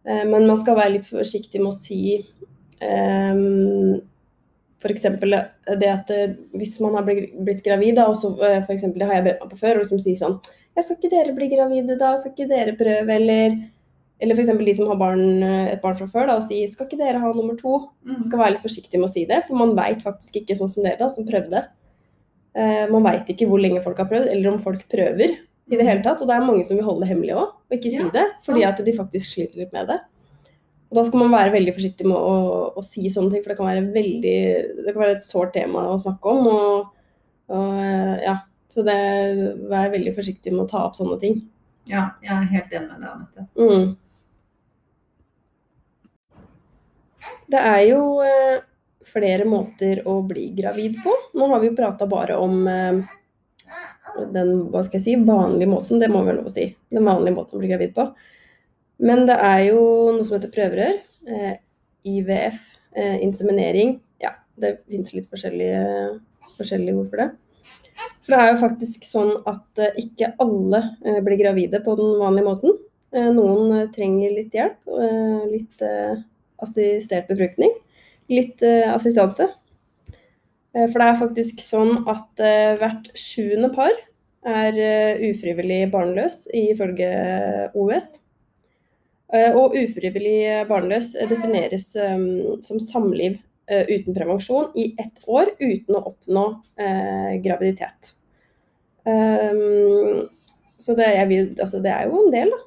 Men 0.07 0.45
man 0.47 0.55
skal 0.55 0.77
være 0.77 0.93
litt 0.93 1.07
forsiktig 1.09 1.59
med 1.59 1.73
å 1.73 1.75
si 1.75 2.21
um, 2.79 3.97
F.eks. 4.77 5.07
det 5.81 5.89
at 5.89 6.11
eh, 6.13 6.35
hvis 6.53 6.75
man 6.83 6.99
har 6.99 7.07
blitt, 7.07 7.63
gravid, 7.65 7.95
da, 7.97 8.05
og 8.11 8.17
så 8.19 8.29
eh, 8.45 8.59
for 8.65 8.75
eksempel, 8.75 9.01
det 9.01 9.07
har 9.09 9.19
jeg 9.19 9.25
bedt 9.25 9.47
på 9.49 9.57
før, 9.57 9.79
og 9.79 9.85
liksom 9.85 10.01
sier 10.03 10.19
sånn 10.19 10.37
ja, 10.77 10.83
Skal 10.83 10.99
ikke 10.99 11.09
dere 11.15 11.33
bli 11.33 11.47
gravide 11.49 11.97
da? 11.97 12.11
Skal 12.19 12.35
ikke 12.35 12.49
dere 12.51 12.75
prøve, 12.77 13.15
eller 13.15 13.57
Eller 14.21 14.37
f.eks. 14.37 14.51
de 14.65 14.75
som 14.77 14.91
har 14.91 14.99
barn, 15.01 15.23
eh, 15.45 15.71
et 15.73 15.81
barn 15.81 15.97
fra 15.97 16.09
før, 16.11 16.29
da, 16.29 16.37
og 16.37 16.45
sier 16.45 16.69
Skal 16.69 16.85
ikke 16.85 17.01
dere 17.01 17.23
ha 17.23 17.33
nummer 17.33 17.57
to? 17.57 17.79
Mm. 18.05 18.21
skal 18.27 18.43
være 18.43 18.53
litt 18.55 18.65
forsiktig 18.67 19.01
med 19.01 19.09
å 19.09 19.13
si 19.15 19.25
det, 19.29 19.41
for 19.47 19.57
man 19.57 19.73
veit 19.77 20.05
faktisk 20.05 20.43
ikke 20.43 20.57
sånn 20.59 20.71
som 20.71 20.85
dere, 20.85 20.99
da, 21.01 21.09
som 21.13 21.25
prøvde. 21.27 21.65
Uh, 22.57 22.85
man 22.89 23.03
veit 23.05 23.27
ikke 23.29 23.45
hvor 23.45 23.61
lenge 23.61 23.83
folk 23.85 23.99
har 24.01 24.07
prøvd, 24.09 24.31
eller 24.33 24.49
om 24.49 24.61
folk 24.61 24.85
prøver 24.89 25.35
i 25.35 25.77
det 25.77 25.85
hele 25.85 26.01
tatt. 26.05 26.21
Og 26.23 26.29
det 26.29 26.37
er 26.37 26.45
mange 26.47 26.63
som 26.65 26.79
vil 26.79 26.87
holde 26.87 27.03
det 27.03 27.11
hemmelig 27.11 27.35
òg, 27.37 27.51
og 27.67 27.75
ikke 27.75 27.91
si 27.91 27.99
Ja, 27.99 28.09
det, 28.15 28.23
fordi 28.47 28.63
at 28.65 28.79
de 28.85 28.95
faktisk 28.95 29.35
sliter 29.35 29.61
litt 29.61 29.75
med 29.75 29.91
det. 29.91 29.99
Og 30.87 30.95
da 30.95 31.03
skal 31.03 31.19
man 31.19 31.33
være 31.33 31.51
veldig 31.57 31.73
forsiktig 31.75 32.07
med 32.07 32.15
å, 32.15 32.35
å 32.79 32.81
si 32.85 33.09
sånne 33.11 33.33
ting, 33.33 33.43
for 33.43 33.51
det 33.51 33.57
kan 33.59 33.67
være 33.67 33.89
veldig 33.91 34.37
Det 34.85 34.93
kan 34.93 35.01
være 35.03 35.17
et 35.17 35.25
sårt 35.27 35.51
tema 35.57 35.83
å 35.91 35.97
snakke 35.99 36.31
om. 36.31 36.47
Og, 36.47 37.17
og 37.51 37.81
eh, 37.83 38.15
ja, 38.23 38.35
så 38.71 38.83
det 38.87 38.97
vær 39.67 39.91
veldig 39.93 40.13
forsiktig 40.15 40.53
med 40.55 40.63
å 40.65 40.71
ta 40.71 40.85
opp 40.87 40.95
sånne 40.97 41.17
ting. 41.21 41.41
Ja, 41.87 42.09
jeg 42.23 42.33
er 42.35 42.51
helt 42.51 42.73
enig 42.75 42.89
med 42.91 42.99
deg, 43.03 43.09
Anette. 43.15 43.41
Mm. 43.59 43.87
Det 47.47 47.61
er 47.63 47.81
jo 47.87 48.01
eh, 48.23 48.57
flere 49.07 49.45
måter 49.47 50.01
å 50.07 50.17
bli 50.27 50.49
gravid 50.55 50.99
på. 51.03 51.13
Nå 51.39 51.47
har 51.51 51.63
vi 51.63 51.69
jo 51.71 51.77
prata 51.77 52.07
bare 52.11 52.39
om 52.43 52.67
eh, 52.67 52.99
den 54.33 54.49
hva 54.71 54.81
skal 54.83 54.99
jeg 54.99 55.05
si, 55.05 55.15
vanlige 55.27 55.71
måten, 55.71 55.99
det 56.01 56.09
må 56.11 56.23
vi 56.23 56.31
vel 56.31 56.41
lov 56.41 56.49
å 56.51 56.55
si. 56.57 56.67
Den 56.91 57.07
vanlige 57.07 57.37
måten 57.37 57.57
å 57.57 57.61
bli 57.63 57.71
gravid 57.71 57.95
på. 57.95 58.09
Men 59.03 59.25
det 59.29 59.37
er 59.45 59.63
jo 59.69 59.81
noe 60.15 60.25
som 60.25 60.37
heter 60.37 60.53
prøverør. 60.53 61.01
Eh, 61.27 61.57
IVF, 62.07 62.61
eh, 62.97 63.17
inseminering. 63.25 63.99
Ja, 64.23 64.33
det 64.57 64.79
finnes 64.89 65.13
litt 65.13 65.27
forskjellige, 65.29 65.83
forskjellige 66.57 66.97
ord 66.97 67.11
for 67.11 67.23
det. 67.23 67.29
For 68.27 68.35
det 68.35 68.39
er 68.41 68.49
jo 68.51 68.59
faktisk 68.61 69.05
sånn 69.07 69.33
at 69.47 69.81
eh, 69.81 70.01
ikke 70.03 70.33
alle 70.43 70.81
eh, 71.05 71.19
blir 71.23 71.39
gravide 71.39 71.81
på 71.85 71.95
den 71.99 72.17
vanlige 72.21 72.47
måten. 72.49 72.75
Eh, 73.15 73.29
Noen 73.33 73.87
trenger 73.95 74.33
litt 74.35 74.57
hjelp. 74.57 74.77
Litt 75.47 75.85
assistert 76.63 77.29
befruktning. 77.29 77.71
Litt 78.27 78.63
assistanse. 78.65 79.47
For 80.75 80.99
det 80.99 81.05
er 81.07 81.19
faktisk 81.21 81.61
sånn 81.63 82.03
at 82.11 82.41
hvert 82.81 83.07
sjuende 83.17 83.69
par 83.73 83.93
er 84.47 84.75
ufrivillig 85.23 85.87
barnløs 85.93 86.43
ifølge 86.53 87.07
OUS. 87.71 88.17
Eh, 89.33 89.51
Og 89.59 89.73
ufrivillig 89.75 90.67
barnløs 90.69 91.09
eh, 91.19 91.27
defineres 91.27 91.89
eh, 91.99 92.17
som 92.63 92.79
samliv 92.79 93.39
uten 93.67 94.15
prevensjon 94.15 94.69
i 94.79 94.93
ett 94.95 95.17
år 95.27 95.49
uten 95.59 95.97
å 95.97 96.05
oppnå 96.07 96.43
graviditet. 97.43 98.13
Så 100.79 100.95
det 100.95 101.07
er, 101.09 101.33
altså 101.59 101.81
det 101.83 101.91
er 101.91 102.05
jo 102.07 102.21
en 102.21 102.31
del, 102.31 102.53
da. 102.53 102.61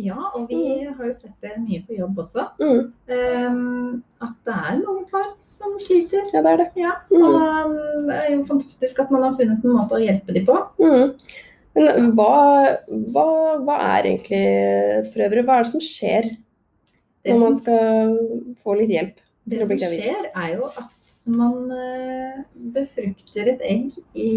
Ja, 0.00 0.16
og 0.36 0.46
vi 0.48 0.58
har 0.86 1.04
jo 1.08 1.12
sett 1.16 1.34
det 1.44 1.54
mye 1.60 1.82
på 1.84 1.96
jobb 1.98 2.18
også. 2.24 2.46
Mm, 2.60 2.80
Um, 3.06 4.02
at 4.20 4.32
det 4.48 4.54
er 4.56 4.80
mange 4.80 5.04
par 5.12 5.28
som 5.48 5.76
sliter. 5.80 6.24
ja, 6.32 6.40
det 6.42 6.50
er 6.54 6.56
det. 6.62 6.66
Ja, 6.80 6.92
Mm. 7.10 7.22
og 7.22 7.76
det 8.08 8.16
er 8.16 8.30
jo 8.34 8.42
fantastisk 8.48 8.98
at 9.04 9.10
man 9.10 9.22
har 9.22 9.36
funnet 9.36 9.64
en 9.64 9.76
måte 9.76 9.96
å 9.96 10.02
hjelpe 10.02 10.32
dem 10.34 10.44
på. 10.48 10.56
Mm. 10.80 11.12
Men 11.76 12.10
hva, 12.16 12.32
hva, 13.12 13.28
hva 13.60 13.76
er 13.96 14.10
egentlig 14.10 14.42
prøver? 15.12 15.42
Hva 15.44 15.58
er 15.58 15.66
det 15.66 15.72
som 15.74 15.82
skjer 15.84 16.30
Det 16.32 17.34
når 17.34 17.36
som, 17.36 17.44
man 17.44 17.58
skal 17.60 18.54
få 18.64 18.78
litt 18.80 18.94
hjelp? 18.94 19.22
det 19.46 19.62
som 19.66 19.78
skjer, 19.78 20.28
er 20.34 20.52
jo 20.56 20.68
at 20.72 20.92
man 21.26 21.70
eh, 21.74 22.42
befrukter 22.74 23.50
et 23.52 23.62
egg 23.66 23.94
i 24.14 24.32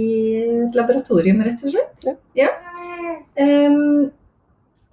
et 0.65 0.77
laboratorium, 0.77 1.41
rett 1.45 1.61
og 1.65 1.73
slett. 1.73 2.23
Ja. 2.37 2.49
Ehm, 3.39 4.09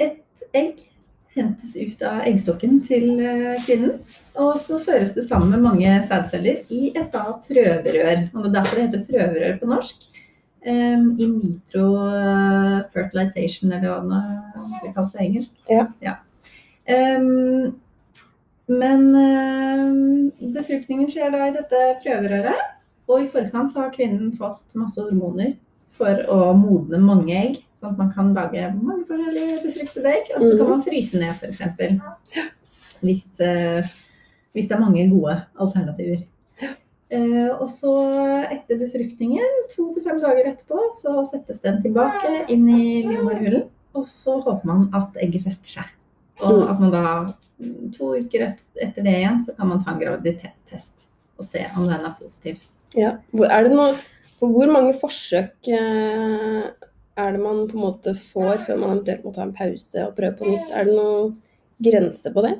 et 0.00 0.46
egg 0.56 0.82
hentes 1.36 1.74
ut 1.76 2.04
av 2.08 2.22
eggstokken 2.28 2.80
til 2.84 3.20
eh, 3.20 3.56
kvinnen, 3.64 3.98
og 4.40 4.56
så 4.60 4.80
føres 4.80 5.12
det 5.16 5.26
sammen 5.28 5.52
med 5.52 5.64
mange 5.68 5.96
sædceller 6.08 6.64
i 6.72 6.90
et 6.94 7.12
da 7.12 7.36
prøverør. 7.44 8.28
Og 8.32 8.44
det 8.44 8.50
er 8.50 8.54
derfor 8.58 8.80
det 8.80 8.86
heter 8.86 9.08
prøverør 9.10 9.58
på 9.60 9.72
norsk. 9.72 10.08
Um, 10.66 11.12
in 11.22 11.34
vitro 11.38 11.84
eh, 12.10 12.80
fertilization, 12.90 13.70
eller 13.70 14.00
hva 14.02 14.16
det 14.18 14.80
blir 14.80 14.94
kalt 14.96 15.12
på 15.14 15.20
engelsk. 15.22 15.60
Ja. 15.70 16.16
Um, 16.90 17.76
men 18.66 19.04
uh, 19.14 20.50
befruktningen 20.56 21.06
skjer 21.12 21.30
da 21.30 21.44
i 21.46 21.54
dette 21.54 21.82
prøverøret, 22.02 22.64
og 23.06 23.22
i 23.22 23.28
forkant 23.30 23.70
så 23.70 23.84
har 23.84 23.94
kvinnen 23.94 24.32
fått 24.34 24.74
masse 24.74 24.98
hormoner 24.98 25.54
for 25.94 26.18
å 26.34 26.50
modne 26.58 26.98
mange 26.98 27.30
egg, 27.38 27.60
sånn 27.78 27.92
at 27.94 28.00
man 28.02 28.10
kan 28.16 28.34
lage 28.34 28.66
mange 28.74 29.06
forskjellige 29.06 29.62
befruktede 29.68 30.14
egg. 30.16 30.32
Og 30.34 30.42
så 30.42 30.50
kan 30.56 30.66
Mhm. 30.66 30.70
man 30.74 30.82
fryse 30.82 31.20
ned, 31.22 31.34
f.eks. 31.38 31.62
Hvis, 33.06 33.22
uh, 33.38 33.86
hvis 34.52 34.66
det 34.66 34.74
er 34.74 34.82
mange 34.82 35.06
gode 35.14 35.44
alternativer. 35.60 36.26
Eh, 37.10 37.50
og 37.54 37.68
så 37.70 37.92
etter 38.50 38.80
befruktningen, 38.80 39.60
to 39.70 39.92
til 39.94 40.02
fem 40.02 40.18
dager 40.22 40.48
etterpå, 40.50 40.88
så 40.98 41.20
settes 41.28 41.60
den 41.62 41.78
tilbake 41.84 42.46
inn 42.50 42.66
i 42.68 43.02
livmorhulen. 43.06 43.68
Og 43.96 44.08
så 44.10 44.40
håper 44.42 44.66
man 44.66 44.88
at 44.96 45.14
egget 45.22 45.46
fester 45.46 45.78
seg. 45.78 45.92
Og 46.42 46.52
Mm. 46.58 46.70
at 46.70 46.80
man 46.80 46.90
da 46.90 47.04
mm, 47.60 47.92
to 47.94 48.10
uker 48.18 48.42
et, 48.48 48.58
etter 48.82 49.02
det 49.06 49.14
igjen, 49.22 49.38
så 49.46 49.54
kan 49.56 49.68
man 49.68 49.82
ta 49.84 49.92
en 49.94 50.00
graviditetstest 50.02 51.06
og 51.38 51.44
se 51.44 51.62
om 51.76 51.86
den 51.88 52.04
er 52.04 52.16
positiv. 52.20 52.58
Ja. 52.96 53.14
Er 53.32 53.62
det 53.64 53.72
noe, 53.72 53.94
hvor 54.40 54.68
mange 54.72 54.92
forsøk 55.00 55.68
eh, 55.68 56.66
er 57.16 57.32
det 57.32 57.40
man 57.40 57.66
på 57.70 57.78
en 57.78 57.84
måte 57.86 58.12
får 58.14 58.66
før 58.66 58.76
man 58.82 58.90
eventuelt 58.98 59.24
må 59.24 59.32
ta 59.32 59.42
en 59.46 59.54
pause 59.56 60.04
og 60.06 60.14
prøve 60.18 60.36
på 60.36 60.50
nytt? 60.50 60.70
Er 60.76 60.84
det 60.84 60.94
noen 60.98 61.36
grense 61.82 62.32
på 62.34 62.42
det? 62.44 62.54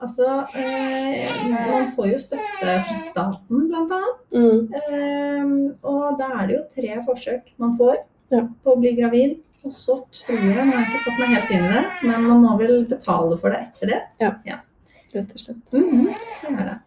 Altså, 0.00 0.26
eh, 0.56 1.42
man 1.50 1.90
får 1.92 2.06
jo 2.14 2.18
støtte 2.22 2.76
fra 2.86 2.96
staten, 2.96 3.66
blant 3.68 3.90
annet. 3.92 4.20
Mm. 4.32 4.60
Eh, 4.80 5.76
og 5.84 6.18
da 6.18 6.30
er 6.40 6.46
det 6.48 6.56
jo 6.56 6.62
tre 6.76 6.96
forsøk 7.04 7.52
man 7.60 7.76
får 7.76 7.96
Ja. 8.30 8.40
på 8.64 8.72
å 8.74 8.80
bli 8.80 8.94
gravid. 8.96 9.38
Og 9.64 9.72
så 9.76 9.98
tror 10.08 10.38
jeg, 10.38 10.54
nå 10.56 10.72
har 10.72 10.84
jeg 10.84 10.88
ikke 10.88 11.04
satt 11.04 11.18
meg 11.20 11.34
helt 11.36 11.50
inn 11.52 11.64
i 11.66 11.72
det, 11.74 11.82
men 12.08 12.22
man 12.24 12.40
må 12.46 12.54
vel 12.58 12.86
betale 12.88 13.36
for 13.36 13.50
det 13.52 13.58
etter 13.66 13.86
det. 13.92 14.00
Ja, 14.20 14.60
Rett 15.12 15.32
og 15.34 15.40
slett. 15.42 15.72
Mhm, 15.74 16.06
det 16.06 16.60
er 16.60 16.64
det. 16.70 16.78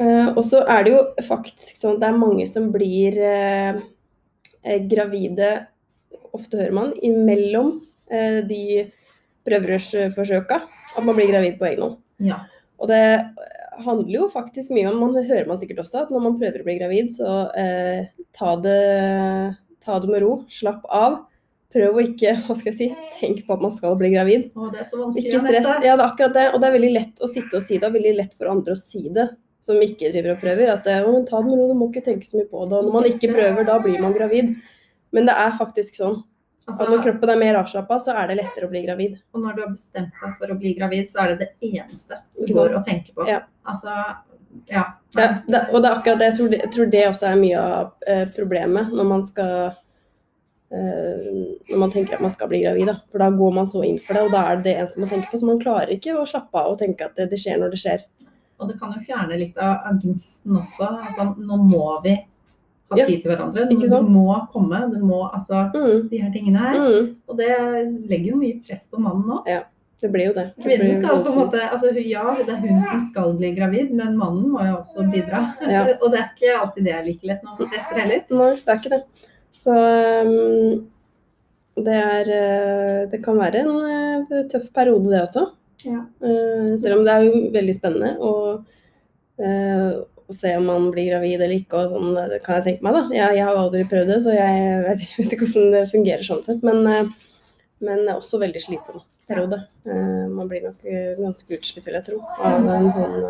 Eh, 0.00 0.28
og 0.36 0.44
så 0.44 0.60
er 0.68 0.84
det 0.84 0.92
jo 0.92 1.00
faktisk 1.26 1.76
sånn 1.76 1.94
at 1.96 2.00
det 2.00 2.08
er 2.08 2.18
mange 2.20 2.46
som 2.48 2.70
blir 2.72 3.16
eh, 3.18 3.80
eh, 4.62 4.78
gravide, 4.86 5.66
ofte 6.32 6.60
hører 6.60 6.72
man, 6.76 6.92
imellom 7.02 7.80
eh, 8.10 8.42
de 8.46 8.92
prøverørsforsøka, 9.48 10.60
at 10.96 11.04
man 11.04 11.16
blir 11.16 11.32
gravid 11.32 11.58
på 11.58 11.66
egen 11.70 11.82
hånd. 11.82 11.96
Ja. 12.20 12.38
Og 12.80 12.88
det 12.88 13.00
handler 13.84 14.14
jo 14.14 14.28
faktisk 14.32 14.72
mye 14.74 14.88
om, 14.90 15.00
man 15.00 15.16
hører 15.16 15.48
man 15.48 15.60
sikkert 15.60 15.84
også, 15.84 16.04
at 16.04 16.12
når 16.12 16.24
man 16.24 16.38
prøver 16.38 16.62
å 16.62 16.66
bli 16.66 16.76
gravid, 16.78 17.10
så 17.14 17.34
eh, 17.58 18.08
ta, 18.36 18.54
det, 18.60 18.78
ta 19.84 19.98
det 20.00 20.10
med 20.10 20.24
ro, 20.24 20.32
slapp 20.52 20.86
av. 20.88 21.20
Prøv 21.70 22.00
å 22.00 22.02
ikke, 22.02 22.32
hva 22.48 22.56
skal 22.58 22.72
jeg 22.72 22.78
si, 22.78 23.10
tenk 23.20 23.44
på 23.46 23.54
at 23.54 23.62
man 23.62 23.70
skal 23.74 23.94
bli 23.98 24.10
gravid. 24.14 24.48
Å, 24.58 24.72
det 24.72 24.82
er 24.82 24.88
så 24.88 25.04
vanskelig. 25.04 25.28
Ikke 25.28 25.42
stress. 25.44 25.68
Ja, 25.70 25.76
det 25.84 25.92
er 25.92 26.06
akkurat 26.08 26.34
det. 26.34 26.48
Og 26.50 26.58
det 26.58 26.66
er 26.66 26.74
veldig 26.74 26.90
lett 26.96 27.22
å 27.22 27.30
sitte 27.30 27.60
og 27.60 27.62
si 27.62 27.78
det, 27.78 27.86
og 27.86 27.94
veldig 27.94 28.16
lett 28.18 28.34
for 28.34 28.50
andre 28.50 28.74
å 28.74 28.80
si 28.80 29.04
det, 29.14 29.28
som 29.62 29.78
ikke 29.84 30.10
driver 30.10 30.34
og 30.34 30.42
prøver. 30.42 30.72
At 30.72 30.88
å, 30.96 31.14
ta 31.28 31.38
det 31.38 31.46
med 31.46 31.60
ro, 31.60 31.68
du 31.70 31.78
må 31.78 31.90
ikke 31.92 32.02
tenke 32.08 32.26
så 32.26 32.40
mye 32.40 32.48
på 32.50 32.64
det. 32.64 32.80
Og 32.80 32.88
når 32.88 32.96
man 32.96 33.08
ikke 33.12 33.30
prøver, 33.36 33.68
da 33.68 33.78
blir 33.84 34.02
man 34.02 34.16
gravid. 34.16 34.50
Men 35.14 35.30
det 35.30 35.36
er 35.44 35.54
faktisk 35.60 36.00
sånn 36.00 36.18
Altså, 36.66 36.84
og 36.84 36.90
når 36.92 37.04
kroppen 37.04 37.32
er 37.32 37.38
mer 37.40 37.58
avslappa, 37.58 37.96
så 38.04 38.14
er 38.20 38.30
det 38.30 38.36
lettere 38.38 38.68
å 38.68 38.70
bli 38.70 38.82
gravid. 38.84 39.16
og 39.32 39.42
når 39.42 39.54
du 39.56 39.62
har 39.64 39.70
bestemt 39.72 40.18
deg 40.22 40.34
for 40.38 40.52
å 40.52 40.56
bli 40.60 40.74
gravid, 40.76 41.08
så 41.10 41.22
er 41.24 41.32
det 41.32 41.46
det 41.46 41.70
eneste 41.70 42.20
du 42.36 42.52
går 42.54 42.76
og 42.76 42.84
tenker 42.86 43.16
på. 43.16 43.26
Ja. 43.28 43.40
Altså, 43.66 43.94
ja. 44.70 44.84
Det, 45.16 45.28
det, 45.46 45.62
og 45.72 45.82
det 45.82 45.88
er 45.88 45.96
akkurat 45.96 46.20
det. 46.20 46.30
Jeg 46.30 46.36
tror 46.36 46.50
det, 46.52 46.60
jeg 46.64 46.72
tror 46.74 46.90
det 46.92 47.04
også 47.08 47.30
er 47.30 47.40
mye 47.40 47.62
av 47.78 48.10
eh, 48.12 48.26
problemet 48.36 48.92
når 48.94 49.08
man 49.08 49.24
skal 49.26 49.54
eh, 50.70 51.26
Når 51.70 51.82
man 51.82 51.92
tenker 51.94 52.18
at 52.18 52.24
man 52.24 52.34
skal 52.34 52.50
bli 52.52 52.62
gravid. 52.64 52.90
Da. 52.92 52.96
For 53.10 53.24
da 53.24 53.30
går 53.34 53.54
man 53.56 53.70
så 53.70 53.82
inn 53.86 53.98
for 53.98 54.18
det, 54.18 54.24
og 54.28 54.34
da 54.34 54.46
er 54.46 54.60
det 54.60 54.68
det 54.68 54.76
eneste 54.78 55.02
man 55.02 55.12
tenker 55.12 55.32
på. 55.32 55.40
Så 55.40 55.50
man 55.50 55.62
klarer 55.62 55.94
ikke 55.96 56.16
å 56.18 56.26
slappe 56.28 56.60
av 56.60 56.74
og 56.74 56.80
tenke 56.82 57.08
at 57.08 57.16
det, 57.18 57.30
det 57.32 57.40
skjer 57.40 57.62
når 57.62 57.74
det 57.74 57.82
skjer. 57.82 58.06
Og 58.60 58.68
det 58.68 58.76
kan 58.78 58.92
jo 58.92 59.00
fjerne 59.00 59.38
litt 59.40 59.56
av, 59.58 59.78
av 59.88 60.02
gnisten 60.02 60.58
også. 60.60 60.90
Altså, 61.08 61.30
nå 61.40 61.62
må 61.64 61.86
vi 62.04 62.18
ha 62.90 62.98
Ja, 62.98 63.06
tid 63.06 63.22
til 63.22 63.30
hverandre. 63.30 63.66
Du 63.70 64.00
må 64.10 64.36
komme. 64.52 64.80
Du 64.92 65.00
må 65.04 65.20
altså 65.30 65.70
Mm, 65.74 66.08
De 66.10 66.18
her 66.22 66.32
tingene 66.34 66.58
her. 66.58 66.78
mm, 66.78 67.16
Og 67.28 67.36
det 67.38 67.50
legger 68.10 68.32
jo 68.32 68.36
mye 68.40 68.60
press 68.66 68.88
på 68.90 68.98
mannen 68.98 69.30
òg. 69.38 69.64
det 70.00 70.08
blir 70.12 70.26
jo 70.30 70.32
det. 70.32 70.46
det 70.56 70.64
Kvinnen 70.64 70.94
skal 70.96 71.22
på 71.22 71.28
en 71.30 71.38
måte 71.38 71.60
altså, 71.70 71.90
Ja, 72.00 72.34
det 72.40 72.54
er 72.54 72.60
hun 72.64 72.82
som 72.82 73.02
skal 73.10 73.34
bli 73.36 73.50
gravid, 73.54 73.90
men 73.92 74.16
mannen 74.16 74.48
må 74.50 74.62
jo 74.64 74.78
også 74.78 75.04
bidra. 75.12 75.42
Ja. 75.60 75.82
og 76.02 76.10
det 76.12 76.20
er 76.22 76.30
ikke 76.34 76.54
alltid 76.60 76.84
det 76.84 76.94
er 76.96 77.04
like 77.04 77.26
lett 77.28 77.42
når 77.44 77.58
man 77.58 77.68
stresser 77.68 78.00
heller. 78.00 78.22
Nei, 78.30 78.52
det 78.56 78.72
er 78.74 78.80
ikke 78.80 78.94
det. 78.94 79.02
Så 79.60 79.76
um, 80.24 80.86
det 81.84 81.94
er 82.00 82.30
uh, 82.32 83.10
Det 83.12 83.22
kan 83.24 83.36
være 83.38 83.60
en 83.60 84.24
uh, 84.24 84.48
tøff 84.50 84.70
periode, 84.74 85.10
det 85.12 85.20
også. 85.26 85.46
Ja. 85.84 86.00
Uh, 86.24 86.76
selv 86.80 86.98
om 86.98 87.04
det 87.04 87.12
er 87.12 87.26
jo 87.28 87.44
veldig 87.52 87.74
spennende 87.76 88.16
og 88.20 88.64
uh, 89.40 89.92
å 90.30 90.36
se 90.36 90.52
om 90.56 90.66
man 90.70 90.88
blir 90.94 91.10
gravid 91.10 91.40
eller 91.40 91.56
ikke, 91.56 91.80
og 91.80 91.94
sånn, 91.94 92.18
det 92.30 92.40
kan 92.44 92.58
jeg 92.58 92.66
tenke 92.66 92.86
meg, 92.86 92.96
da. 92.96 93.02
Jeg, 93.16 93.38
jeg 93.38 93.46
har 93.46 93.56
jo 93.56 93.64
aldri 93.66 93.86
prøvd 93.90 94.12
det, 94.14 94.18
så 94.24 94.34
jeg 94.36 94.82
vet, 94.86 95.06
vet 95.20 95.36
ikke 95.36 95.46
hvordan 95.46 95.76
det 95.76 95.84
fungerer 95.92 96.26
sånn 96.26 96.44
sett. 96.46 96.66
Men, 96.66 96.82
uh, 96.86 97.48
men 97.84 98.04
det 98.04 98.12
er 98.12 98.18
også 98.18 98.42
veldig 98.42 98.62
slitsom 98.66 99.02
periode. 99.30 99.62
Uh, 99.86 100.26
man 100.32 100.50
blir 100.50 100.66
nok 100.66 100.84
uh, 100.84 101.14
ganske 101.20 101.58
utslitt, 101.58 101.86
vil 101.86 101.98
jeg 101.98 102.08
tro, 102.10 102.20
av 102.42 102.70
en 102.76 102.92
sånn 102.96 103.26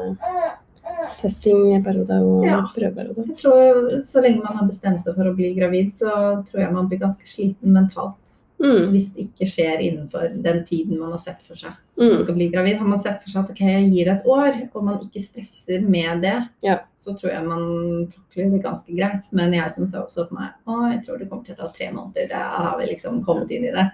testingperiode 1.20 2.16
og 2.24 2.44
Ja. 2.44 2.60
prøveperiode. 2.74 3.26
Jeg 3.28 3.36
tror 3.36 4.02
Så 4.04 4.22
lenge 4.22 4.42
man 4.42 4.56
har 4.56 4.66
bestemt 4.66 5.02
seg 5.02 5.14
for 5.14 5.28
å 5.28 5.36
bli 5.36 5.54
gravid, 5.54 5.92
så 5.94 6.44
tror 6.44 6.60
jeg 6.60 6.72
man 6.72 6.88
blir 6.88 6.98
ganske 6.98 7.26
sliten 7.26 7.72
mentalt. 7.72 8.18
Mm, 8.60 8.90
Hvis 8.92 9.06
det 9.14 9.22
ikke 9.30 9.46
skjer 9.48 9.80
innenfor 9.80 10.42
den 10.42 10.64
tiden 10.68 10.98
man 11.00 11.12
har 11.14 11.18
sett 11.22 11.40
for 11.42 11.56
seg. 11.56 11.72
mm. 11.96 12.10
man 12.10 12.18
skal 12.24 12.34
bli 12.34 12.48
gravid. 12.52 12.76
Har 12.76 12.86
man 12.86 12.98
sett 12.98 13.22
for 13.22 13.30
seg 13.30 13.44
at 13.44 13.50
ok, 13.54 13.60
jeg 13.60 13.90
gir 13.92 14.04
det 14.04 14.14
et 14.18 14.26
år, 14.26 14.58
og 14.74 14.84
man 14.84 14.98
ikke 15.00 15.22
stresser 15.24 15.80
med 15.88 16.20
det, 16.20 16.34
Ja. 16.62 16.78
så 16.96 17.14
tror 17.16 17.30
jeg 17.32 17.46
man 17.46 18.06
takler 18.12 18.50
det 18.50 18.62
ganske 18.62 18.92
greit. 18.96 19.32
Men 19.32 19.52
jeg 19.52 19.70
som 19.72 19.86
så 19.90 20.28
for 20.28 20.34
meg 20.34 20.50
å, 20.66 20.92
jeg 20.92 21.04
tror 21.06 21.18
det 21.18 21.30
kommer 21.30 21.44
til 21.44 21.54
å 21.54 21.58
ta 21.58 21.68
tre 21.68 21.90
måneder, 21.90 22.28
da 22.28 22.42
har 22.58 22.78
vi 22.78 22.86
liksom 22.92 23.24
kommet 23.24 23.50
inn 23.50 23.64
i 23.64 23.72
det. 23.72 23.90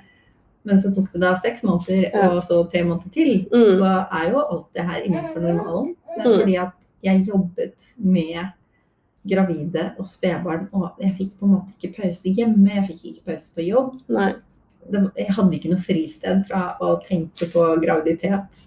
Men 0.64 0.78
så 0.82 0.90
tok 0.92 1.12
det 1.12 1.20
da 1.20 1.34
seks 1.36 1.62
måneder, 1.62 2.10
Ja. 2.12 2.28
og 2.34 2.42
så 2.42 2.68
tre 2.68 2.82
måneder 2.82 3.12
til. 3.12 3.46
Mm. 3.52 3.78
Så 3.78 4.08
er 4.10 4.30
jo 4.32 4.38
alt 4.50 4.72
det 4.74 4.82
her 4.82 5.00
innenfor 5.02 5.40
normalen. 5.40 5.94
Men 6.16 6.26
Mm. 6.26 6.38
fordi 6.40 6.56
at 6.58 6.72
jeg 7.04 7.26
jobbet 7.26 7.94
med 7.98 8.50
gravide 9.28 9.92
og 9.98 10.06
spedbarn, 10.06 10.68
og 10.72 10.92
jeg 11.02 11.14
fikk 11.18 11.30
på 11.38 11.46
en 11.46 11.54
måte 11.56 11.72
ikke 11.80 11.96
pause 12.02 12.32
hjemme, 12.34 12.68
jeg 12.74 12.84
fikk 12.90 13.02
ikke 13.12 13.24
pause 13.32 13.50
på 13.54 13.64
jobb 13.66 14.00
Nei. 14.08 14.34
Jeg 14.92 15.36
hadde 15.36 15.56
ikke 15.58 15.70
noe 15.72 15.82
fristed 15.82 16.42
fra 16.48 16.64
å 16.82 16.96
tenke 17.06 17.48
på 17.52 17.64
graviditet. 17.82 18.66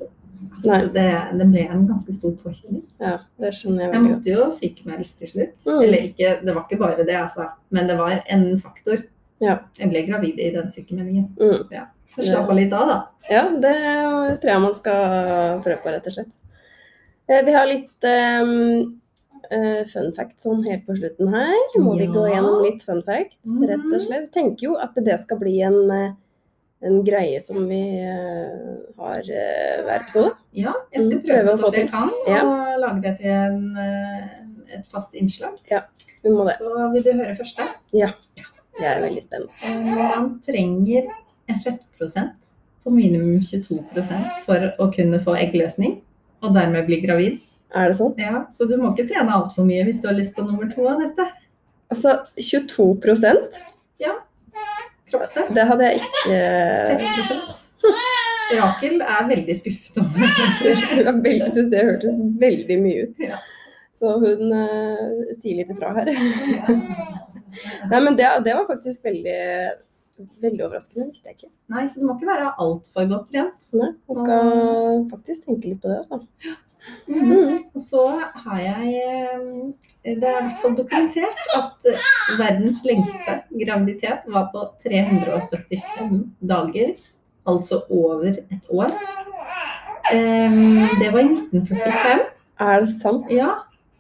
Det, 0.64 0.90
det 1.36 1.46
ble 1.52 1.64
en 1.68 1.86
ganske 1.88 2.14
stor 2.16 2.34
påkjenning. 2.40 2.84
Ja, 3.02 3.18
det 3.40 3.52
skjønner 3.58 3.86
jeg 3.86 3.90
Jeg 3.90 3.94
veldig 3.94 4.12
godt. 4.12 4.28
Jeg 4.28 4.36
måtte 4.36 4.36
jo 4.36 4.58
sykemeldes 4.58 5.14
til 5.20 5.32
slutt. 5.34 5.56
Mm. 5.68 5.80
Eller 5.86 6.10
ikke, 6.10 6.34
det 6.44 6.56
var 6.56 6.66
ikke 6.66 6.82
bare 6.82 7.06
det, 7.06 7.16
altså. 7.20 7.48
Men 7.76 7.90
det 7.92 7.98
var 8.00 8.20
en 8.20 8.46
faktor. 8.62 9.04
Ja. 9.44 9.56
Jeg 9.80 9.92
ble 9.92 10.04
gravid 10.08 10.40
i 10.40 10.50
den 10.56 10.72
sykemeldingen. 10.72 11.30
Mm. 11.40 11.72
Ja. 11.76 11.86
Så 12.10 12.26
slapp 12.26 12.50
av 12.50 12.58
litt 12.58 12.74
av, 12.74 12.90
da. 12.90 13.00
Ja, 13.30 13.44
det 13.62 13.76
tror 14.42 14.52
jeg 14.52 14.64
man 14.64 14.78
skal 14.78 15.62
prøve 15.66 15.82
på, 15.84 15.92
rett 15.94 16.08
og 16.10 16.16
slett. 16.16 16.32
Eh, 17.30 17.44
Vi 17.46 17.54
har 17.54 17.70
litt 17.70 18.10
um, 18.10 19.00
eh, 19.52 19.84
fun 19.86 20.12
fact 20.16 20.40
sånn 20.44 20.64
helt 20.66 20.86
på 20.88 20.96
slutten 20.98 21.30
her. 21.34 21.58
Må 21.82 21.98
vi 21.98 22.08
gå 22.08 22.24
gjennom 22.32 22.64
litt 22.64 22.82
fun 22.86 23.02
fact, 23.04 23.36
rett 23.46 23.80
og 23.80 23.86
Mhm. 23.94 24.00
slett. 24.00 24.26
Jeg 24.28 24.32
tenker 24.34 24.64
jo 24.70 24.76
at 24.76 24.96
det 24.96 25.20
skal 25.20 25.38
bli 25.40 25.62
en, 25.62 25.92
eh, 25.92 26.12
en 26.82 27.04
greie 27.04 27.40
som 27.42 27.68
vi 27.68 28.00
uh, 28.08 28.78
har 28.98 29.20
uh, 29.20 29.84
hver 29.84 30.00
episode. 30.02 30.32
Ja, 30.54 30.74
jeg 30.94 31.02
skal 31.02 31.18
Mm, 31.20 31.24
prøve 31.26 31.44
prøve 31.44 31.58
så 31.58 31.62
godt 31.62 31.76
jeg 31.76 31.90
kan 31.92 32.10
Ja. 32.28 32.42
og 32.46 32.80
lage 32.80 33.02
det 33.02 33.18
til 33.20 33.30
en, 33.30 33.78
et 34.72 34.86
fast 34.86 35.14
innslag. 35.14 35.58
Vi 36.24 36.30
må 36.30 36.46
det. 36.48 36.56
Så 36.58 36.94
vil 36.94 37.04
du 37.04 37.12
høre 37.14 37.36
første? 37.36 37.64
Jeg 37.92 38.14
er 38.82 39.02
veldig 39.02 39.24
spent. 39.24 39.50
Man 39.84 40.40
trenger 40.48 41.10
en 41.50 41.60
fettprosent 41.60 42.36
på 42.86 42.92
minimum 42.94 43.42
22% 43.42 44.46
for 44.46 44.74
å 44.80 44.88
kunne 44.96 45.20
få 45.20 45.36
eggløsning, 45.36 46.02
og 46.42 46.54
dermed 46.54 46.86
bli 46.86 47.02
gravid. 47.02 47.40
Er 47.76 47.92
det 47.92 48.00
sånn? 48.00 48.16
Ja, 48.18 48.46
Så 48.54 48.66
du 48.70 48.76
må 48.82 48.94
ikke 48.94 49.08
trene 49.12 49.36
altfor 49.36 49.68
mye 49.68 49.84
hvis 49.86 50.02
du 50.02 50.10
har 50.10 50.18
lyst 50.18 50.34
på 50.38 50.46
nummer 50.46 50.70
to 50.72 50.88
av 50.90 51.04
dette. 51.04 51.28
Altså 51.90 52.16
22 52.38 52.88
Kroppsfett. 55.10 55.54
Det 55.58 55.66
hadde 55.70 55.90
jeg 55.90 56.02
ikke 56.04 56.38
Rakel 58.60 59.02
er 59.06 59.28
veldig 59.30 59.56
skuffet 59.56 60.00
over 60.02 60.18
det. 60.18 61.30
Jeg 61.30 61.52
syns 61.54 61.70
det 61.72 61.86
hørtes 61.86 62.16
veldig 62.42 62.78
mye 62.82 63.06
ut. 63.06 63.22
Ja. 63.22 63.38
Så 63.96 64.16
hun 64.22 64.54
uh, 64.54 65.30
sier 65.38 65.60
litt 65.60 65.70
ifra 65.74 65.92
her. 65.98 66.10
Nei, 67.92 68.00
men 68.00 68.18
det, 68.18 68.28
det 68.46 68.56
var 68.58 68.66
faktisk 68.70 69.06
veldig, 69.06 69.38
veldig 70.42 70.66
overraskende. 70.66 71.10
Visste 71.12 71.32
jeg 71.32 71.38
ikke. 71.40 71.52
Nei, 71.74 71.86
så 71.90 72.02
du 72.02 72.08
må 72.08 72.18
ikke 72.18 72.30
være 72.30 72.52
altfor 72.66 73.10
godt 73.14 73.30
trent. 73.34 73.72
Nei, 73.78 73.92
man 74.10 74.20
skal 74.24 75.06
faktisk 75.14 75.50
tenke 75.50 75.72
litt 75.72 75.82
på 75.84 75.92
det. 75.92 76.02
Altså. 76.04 76.58
Mhm. 77.10 77.64
Og 77.76 77.82
så 77.82 78.04
har 78.44 78.60
jeg 78.62 78.90
eh, 79.02 79.40
Det 80.04 80.24
er 80.24 80.40
i 80.40 80.44
hvert 80.46 80.62
fall 80.62 80.76
dokumentert 80.78 81.40
at 81.58 81.88
eh, 81.92 82.12
verdens 82.40 82.84
lengste 82.86 83.36
graviditet 83.66 84.28
var 84.28 84.50
på 84.54 84.66
375 84.86 86.22
dager. 86.42 86.94
Altså 87.48 87.82
over 87.90 88.30
et 88.30 88.70
år. 88.70 88.94
Em, 90.14 90.88
Det 91.00 91.12
var 91.14 91.20
i 91.20 91.30
1945. 91.34 92.22
Er 92.60 92.80
det 92.80 92.90
sant? 92.90 93.26
Ja, 93.32 93.50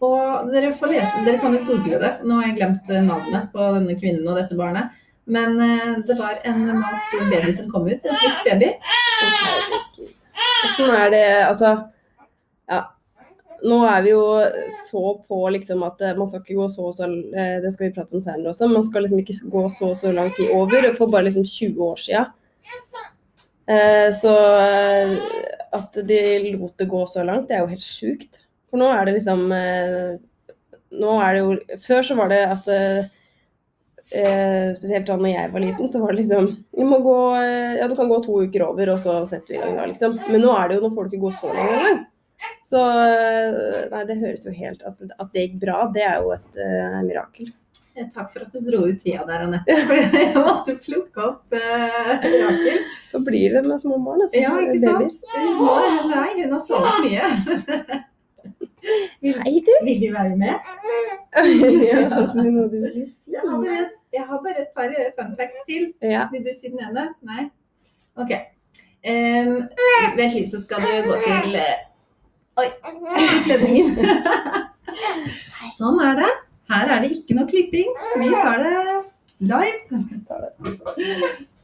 og 0.01 0.49
dere 0.53 0.73
får 0.75 0.87
lese, 0.93 1.25
dere 1.25 1.39
kan 1.39 1.53
jo 1.55 1.61
google 1.67 1.99
det. 1.99 2.13
Nå 2.23 2.39
har 2.39 2.47
jeg 2.49 2.57
glemt 2.57 2.89
eh, 2.89 3.03
navnet 3.03 3.49
på 3.53 3.69
denne 3.75 3.95
kvinnen 3.99 4.27
og 4.27 4.37
dette 4.37 4.57
barnet. 4.57 4.89
Men 5.29 5.59
det 6.07 6.15
var 6.17 6.39
en 6.43 6.63
stor 7.05 7.27
baby 7.29 7.51
som 7.53 7.67
kom 7.69 7.85
ut, 7.85 8.01
en 8.01 8.17
frisk 8.17 8.47
baby. 8.49 8.71
Åssen 10.65 10.89
er 10.95 11.09
det 11.13 11.25
Altså, 11.45 11.75
ja. 12.69 12.79
nå 13.65 13.79
er 13.89 14.03
vi 14.05 14.11
jo 14.13 14.23
så 14.71 15.03
på 15.27 15.39
liksom 15.55 15.83
at 15.87 16.01
eh, 16.05 16.17
man 16.17 16.29
skal 16.29 16.43
ikke 16.43 16.57
gå 16.59 16.67
så 16.71 16.89
og 16.89 16.95
så 16.95 17.07
eh, 17.09 17.57
Det 17.63 17.71
skal 17.73 17.87
vi 17.87 17.93
prate 17.95 18.15
om 18.15 18.23
senere 18.23 18.53
også. 18.53 18.69
Man 18.71 18.85
skal 18.85 19.05
liksom 19.05 19.23
ikke 19.23 19.51
gå 19.55 19.63
så 19.73 19.91
og 19.91 19.97
så 19.97 20.13
lang 20.15 20.31
tid 20.35 20.53
over 20.55 20.91
for 20.97 21.11
bare 21.11 21.27
liksom 21.27 21.47
20 21.47 21.87
år 21.89 22.03
sia. 22.05 22.25
Eh, 23.69 24.09
så 24.15 24.33
at 25.69 25.97
de 26.09 26.21
lot 26.55 26.73
det 26.77 26.89
gå 26.89 27.03
så 27.05 27.23
langt, 27.23 27.47
det 27.49 27.57
er 27.57 27.65
jo 27.65 27.73
helt 27.73 27.85
sjukt. 27.85 28.41
For 28.69 28.81
nå 28.81 28.89
er 28.93 29.05
det 29.05 29.17
liksom 29.17 29.47
Nå 30.99 31.13
er 31.21 31.33
det 31.33 31.39
jo 31.41 31.77
Før 31.81 32.03
så 32.05 32.15
var 32.17 32.29
det 32.29 32.39
at 32.49 32.67
Spesielt 34.77 35.05
da 35.05 35.17
når 35.17 35.29
jeg 35.29 35.51
var 35.53 35.61
liten, 35.61 35.89
så 35.89 36.01
var 36.01 36.13
det 36.13 36.23
liksom 36.23 36.47
du, 36.49 36.83
må 36.85 36.97
gå, 37.05 37.17
ja, 37.77 37.85
du 37.89 37.93
kan 37.97 38.09
gå 38.09 38.17
to 38.25 38.39
uker 38.45 38.63
over, 38.65 38.89
og 38.93 39.01
så 39.01 39.19
setter 39.29 39.53
vi 39.53 39.59
i 39.59 39.61
gang 39.61 39.75
da, 39.77 39.85
liksom. 39.89 40.15
Men 40.29 40.41
nå 40.41 40.53
er 40.57 40.69
det 40.69 40.79
jo 40.79 40.87
Nå 40.87 40.89
får 40.95 41.05
du 41.05 41.13
ikke 41.13 41.27
gå 41.27 41.33
så 41.37 41.51
lenge 41.53 41.75
engang. 41.75 41.99
Så 42.63 42.79
eh, 42.79 43.87
Nei, 43.91 44.03
det 44.07 44.19
høres 44.21 44.45
jo 44.45 44.51
helt 44.55 44.83
At, 44.87 44.99
at 45.19 45.31
det 45.33 45.41
gikk 45.47 45.55
bra, 45.63 45.79
det 45.93 46.03
er 46.05 46.19
jo 46.23 46.29
et 46.35 46.59
uh, 46.61 46.99
mirakel. 47.03 47.49
Eh, 47.97 48.05
Takk 48.13 48.29
for 48.31 48.45
at 48.45 48.53
du 48.53 48.59
dro 48.63 48.83
ut 48.87 48.99
tida 49.03 49.25
der, 49.27 49.43
Anette. 49.47 49.75
Jeg 50.21 50.35
måtte 50.37 50.75
plukke 50.79 51.23
opp 51.25 51.55
uh, 51.57 52.13
Rakel. 52.23 52.83
Så 53.09 53.19
blir 53.25 53.57
det 53.57 53.65
med 53.67 53.81
små 53.81 53.97
barn. 54.05 54.21
Altså, 54.23 54.39
Ja, 54.43 54.53
ikke 54.61 54.79
sant? 54.85 55.25
Har- 55.33 56.07
Nei, 56.13 56.29
hun 56.43 56.53
har 56.55 56.63
sovet 56.63 57.01
mye. 57.07 58.03
Vil, 59.21 59.35
Hei, 59.45 59.55
du! 59.65 59.73
vil 59.89 59.99
de 60.05 60.11
være 60.15 60.37
med? 60.39 60.69
ja, 61.89 62.05
det 62.07 62.45
er 62.45 62.53
noe 62.53 62.69
du 62.71 62.77
vil 62.85 63.01
si. 63.09 63.33
Jeg 63.35 63.43
har 63.43 63.57
bare, 63.65 63.89
jeg 64.15 64.23
har 64.29 64.39
bare 64.45 64.63
et 64.63 64.71
par 64.77 64.93
eh, 64.95 65.11
fun 65.17 65.35
facts 65.37 65.65
til. 65.67 65.89
Ja. 66.05 66.23
Vil 66.31 66.45
du 66.47 66.53
si 66.55 66.71
den 66.71 66.79
ene? 66.87 67.09
Nei? 67.27 67.49
OK. 68.19 68.31
Um, 68.99 69.51
vent 70.17 70.33
litt, 70.35 70.49
så 70.51 70.59
skal 70.63 70.83
du 70.83 70.89
gå 71.11 71.19
til 71.23 71.53
eh, 71.59 71.75
Oi! 72.59 72.67
Sånn 75.77 75.99
er 76.03 76.15
det. 76.17 76.29
Her 76.69 76.85
er 76.95 76.99
det 77.03 77.09
ikke 77.15 77.35
noe 77.37 77.47
klipping. 77.49 77.89
Vi 78.19 78.27
tar 78.33 78.57
det 78.63 78.71
live. 79.47 79.79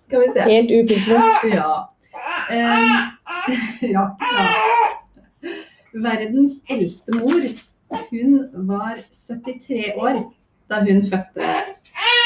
Skal 0.05 0.19
vi 0.23 0.27
se. 0.31 0.41
Helt 0.47 0.71
ufiltrert. 0.71 1.43
Ja. 1.51 1.73
Um, 2.49 2.89
ja, 3.95 4.03
ja. 4.21 4.45
Verdens 6.05 6.53
eldste 6.71 7.11
mor, 7.19 7.41
hun 8.11 8.31
var 8.69 8.95
73 9.11 9.91
år 9.95 10.15
da 10.71 10.75
hun 10.83 10.99
fødte 11.07 11.41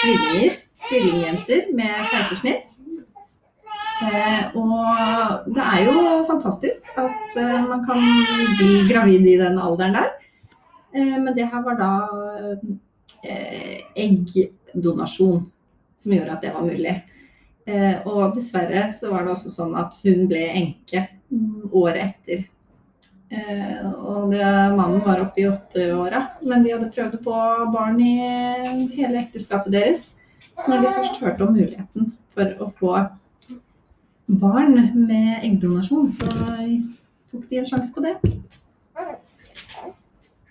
tvillinger, 0.04 0.52
tvillingjenter 0.88 1.62
med 1.78 1.94
keisersnitt. 2.12 2.68
Eh, 4.00 4.56
og 4.56 5.48
det 5.52 5.60
er 5.64 5.82
jo 5.84 6.02
fantastisk 6.28 6.88
at 6.96 7.36
eh, 7.36 7.64
man 7.68 7.82
kan 7.84 8.00
bli 8.56 8.86
gravid 8.88 9.28
i 9.28 9.36
den 9.42 9.60
alderen 9.60 9.98
der. 9.98 10.14
Eh, 10.96 11.16
men 11.20 11.34
det 11.36 11.50
her 11.52 11.66
var 11.66 11.80
da 11.80 11.92
eggdonasjon 14.00 15.44
som 16.00 16.16
gjorde 16.16 16.38
at 16.38 16.46
det 16.46 16.54
var 16.56 16.64
mulig. 16.68 16.96
Og 18.08 18.32
dessverre 18.34 18.88
så 18.96 19.12
var 19.12 19.26
det 19.26 19.34
også 19.34 19.52
sånn 19.54 19.76
at 19.78 19.98
hun 20.06 20.24
ble 20.32 20.46
enke 20.48 21.04
året 21.76 22.00
etter. 22.08 22.46
Og 24.00 24.32
det, 24.32 24.46
mannen 24.74 25.04
var 25.06 25.22
oppe 25.22 25.44
i 25.44 25.50
åtteåra, 25.50 26.24
men 26.42 26.64
de 26.64 26.72
hadde 26.74 26.90
prøvd 26.96 27.20
å 27.20 27.24
få 27.28 27.42
barn 27.76 28.00
i 28.02 28.16
hele 28.96 29.26
ekteskapet 29.26 29.76
deres. 29.76 30.08
Så 30.56 30.66
når 30.72 30.86
de 30.86 30.96
først 30.96 31.22
hørte 31.22 31.46
om 31.46 31.54
muligheten 31.60 32.14
for 32.34 32.56
å 32.64 32.72
få 32.80 32.96
barn 34.30 34.78
med 35.08 35.44
eggdonasjon, 35.44 36.12
så 36.14 36.30
tok 37.32 37.50
de 37.50 37.62
en 37.62 37.68
sjanse 37.70 37.94
på 37.96 38.04
det. 38.06 38.16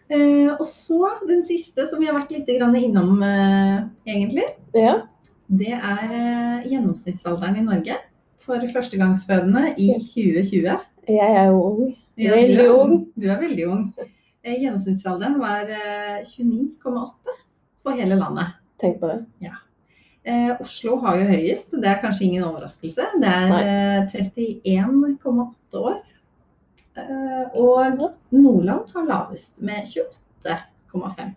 Eh, 0.08 0.48
og 0.54 0.64
så 0.70 1.12
den 1.28 1.42
siste 1.46 1.84
som 1.86 2.00
vi 2.00 2.08
har 2.08 2.16
vært 2.16 2.32
litt 2.32 2.48
grann 2.48 2.76
innom, 2.78 3.22
eh, 3.22 3.82
egentlig. 4.08 4.46
Ja. 4.74 5.02
Det 5.48 5.72
er 5.72 6.04
eh, 6.08 6.68
gjennomsnittsalderen 6.70 7.60
i 7.60 7.66
Norge 7.66 7.98
for 8.40 8.64
førstegangsfødende 8.72 9.74
i 9.76 9.92
2020. 10.00 10.78
Jeg 11.08 11.36
er 11.40 11.46
jo 11.48 11.60
ung. 11.62 11.96
Ja, 12.16 12.34
Veldig 12.34 12.56
du 12.56 12.64
er 12.64 12.74
ung. 12.74 12.96
Du 13.16 13.28
er 13.28 13.40
veldig 13.40 13.68
ung. 13.68 13.84
Eh, 14.42 14.56
Gjennomsnittsalderen 14.62 15.38
var 15.40 15.68
eh, 15.68 16.24
29,8 16.24 17.38
på 17.84 17.96
hele 18.00 18.18
landet. 18.20 18.56
Tenk 18.80 19.00
på 19.00 19.12
det. 19.12 19.22
Eh, 20.28 20.50
Oslo 20.60 20.98
har 21.04 21.20
jo 21.22 21.28
høyest, 21.30 21.72
det 21.80 21.88
er 21.88 22.00
kanskje 22.02 22.26
ingen 22.26 22.44
overraskelse. 22.44 23.06
Det 23.22 23.28
er 23.32 23.54
eh, 23.56 24.16
31,8 24.66 25.80
år. 25.80 26.02
Eh, 26.98 27.56
og 27.56 28.02
Nordland 28.34 28.90
har 28.94 29.06
lavest 29.08 29.62
med 29.64 29.86
28,5. 29.86 31.32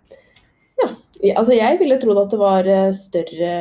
Ja, 0.82 0.90
Altså, 1.38 1.54
jeg 1.54 1.78
ville 1.78 2.00
trodd 2.02 2.18
at 2.18 2.34
det 2.34 2.42
var 2.42 2.68
eh, 2.68 2.92
større, 2.98 3.54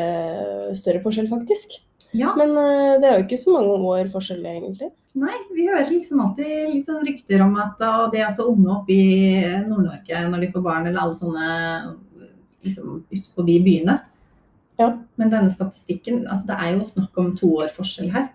større 0.81 1.03
forskjell, 1.05 1.29
faktisk. 1.29 1.79
Ja, 2.17 2.33
Men 2.35 2.57
eh, 2.57 2.97
det 2.99 3.07
er 3.07 3.19
jo 3.19 3.27
ikke 3.29 3.39
så 3.39 3.55
mange 3.59 3.77
år 3.93 4.11
forskjell, 4.11 4.43
egentlig. 4.43 4.91
nei, 5.15 5.37
vi 5.55 5.67
hører 5.69 5.91
liksom 5.91 6.23
alltid 6.25 6.81
sånn 6.87 7.05
rykter 7.07 7.43
om 7.45 7.55
at 7.61 7.83
å, 7.83 8.09
det 8.11 8.23
er 8.25 8.33
så 8.35 8.49
unge 8.51 8.71
oppe 8.81 8.95
i 8.95 9.43
Nord-Norge 9.69 10.23
når 10.31 10.47
de 10.47 10.51
får 10.55 10.65
barn, 10.65 10.89
eller 10.89 11.05
alle 11.05 11.19
sånne 11.19 11.49
liksom 12.65 13.03
forbi 13.37 13.61
byene. 13.67 14.01
Ja. 14.81 14.91
Men 15.21 15.33
denne 15.33 15.53
statistikken, 15.53 16.25
altså 16.27 16.49
det 16.49 16.57
er 16.57 16.75
jo 16.75 16.89
snakk 16.89 17.21
om 17.21 17.35
to 17.39 17.51
år 17.61 17.73
forskjell 17.75 18.11
her. 18.15 18.31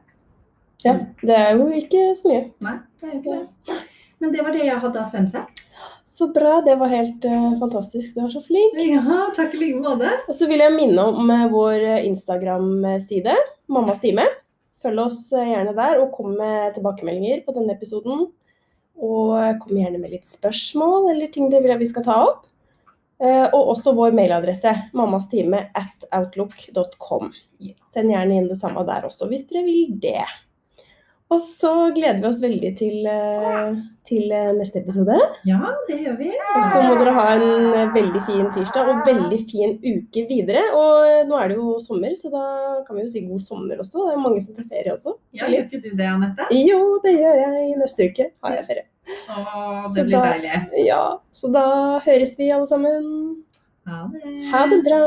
Ja, 0.85 0.99
Det 1.21 1.35
er 1.35 1.57
jo 1.57 1.71
ikke 1.73 2.11
så 2.17 2.29
mye. 2.29 2.41
Nei, 2.61 2.75
det 3.01 3.09
er 3.09 3.17
ikke 3.17 3.37
det. 3.39 3.77
Men 4.21 4.31
det 4.31 4.45
var 4.45 4.53
det 4.55 4.67
jeg 4.67 4.81
hadde 4.83 5.01
av 5.01 5.11
fun 5.11 5.27
fact. 5.33 5.65
Så 6.15 6.29
bra. 6.31 6.59
Det 6.63 6.77
var 6.79 6.93
helt 6.93 7.25
uh, 7.27 7.57
fantastisk. 7.59 8.13
Du 8.15 8.21
er 8.23 8.31
så 8.31 8.43
flink. 8.45 8.77
Ja, 8.79 9.25
takk 9.35 9.57
i 9.57 9.63
like 9.63 9.81
måte. 9.81 10.13
Og 10.29 10.37
så 10.37 10.47
vil 10.47 10.61
jeg 10.63 10.75
minne 10.77 11.09
om 11.09 11.33
uh, 11.33 11.49
vår 11.51 11.83
Instagram-side, 12.05 13.33
Mammas 13.67 13.99
time. 14.05 14.23
Følg 14.85 15.01
oss 15.03 15.19
uh, 15.33 15.43
gjerne 15.43 15.73
der, 15.75 15.99
og 15.99 16.13
kom 16.15 16.37
med 16.37 16.77
tilbakemeldinger 16.77 17.43
på 17.43 17.57
denne 17.57 17.75
episoden. 17.75 18.27
Og 18.95 19.35
eh, 19.39 19.55
kom 19.59 19.75
gjerne 19.75 19.99
med 19.99 20.13
litt 20.13 20.27
spørsmål 20.29 21.09
eller 21.11 21.31
ting 21.31 21.49
dere 21.51 21.65
vil 21.65 21.75
at 21.75 21.81
vi 21.81 21.89
skal 21.89 22.05
ta 22.05 22.19
opp. 22.29 22.45
Eh, 23.21 23.45
Og 23.55 23.69
også 23.75 23.93
vår 23.95 24.11
mailadresse, 24.17 24.73
mammastime 24.93 25.69
at 25.75 26.07
outlook.com. 26.11 27.31
Send 27.89 28.11
gjerne 28.11 28.35
inn 28.41 28.49
det 28.51 28.57
samme 28.59 28.83
der 28.87 29.05
også, 29.07 29.29
hvis 29.31 29.45
dere 29.47 29.63
vil 29.63 29.93
det. 30.03 30.25
Og 31.31 31.39
så 31.41 31.69
gleder 31.95 32.19
vi 32.21 32.27
oss 32.29 32.37
veldig 32.43 32.69
til, 32.77 33.07
eh, 33.09 33.71
til 34.05 34.29
eh, 34.31 34.51
neste 34.53 34.83
episode. 34.83 35.15
Ja, 35.47 35.71
det 35.87 35.97
gjør 36.03 36.17
vi. 36.19 36.27
Og 36.29 36.67
så 36.69 36.83
må 36.85 36.99
dere 36.99 37.15
ha 37.15 37.23
en 37.33 37.93
veldig 37.95 38.21
fin 38.27 38.45
tirsdag 38.53 38.91
og 38.91 39.01
veldig 39.07 39.39
fin 39.49 39.73
uke 39.81 40.25
videre. 40.29 40.61
Og 40.77 41.25
nå 41.31 41.39
er 41.39 41.49
det 41.49 41.57
jo 41.57 41.79
sommer, 41.81 42.13
så 42.19 42.29
da 42.29 42.43
kan 42.85 42.99
vi 42.99 43.07
jo 43.07 43.13
si 43.15 43.23
god 43.25 43.41
sommer 43.41 43.81
også. 43.81 44.05
Det 44.05 44.13
er 44.13 44.21
mange 44.21 44.43
som 44.45 44.53
tar 44.59 44.69
ferie 44.69 44.93
også. 44.93 45.15
Ja, 45.33 45.47
gjør 45.49 45.65
ikke 45.65 45.81
du 45.81 45.89
det, 45.95 46.11
Anette? 46.11 46.45
Jo, 46.61 46.99
det 47.01 47.15
gjør 47.17 47.41
jeg. 47.41 47.73
Neste 47.81 48.11
uke 48.11 48.29
har 48.43 48.59
jeg 48.59 48.67
ferie. 48.69 48.85
Å, 49.05 49.87
Så 49.89 49.95
det 49.95 50.05
blir 50.05 50.17
da- 50.17 50.33
deilig. 50.33 50.85
Ja, 50.87 51.19
så 51.33 51.51
da 51.53 51.99
høres 52.05 52.35
vi 52.37 52.51
alle 52.51 52.65
sammen. 52.67 53.43
Ha 53.87 53.99
det. 54.11 54.51
Ha 54.51 54.65
det 54.71 54.79
bra. 54.83 55.01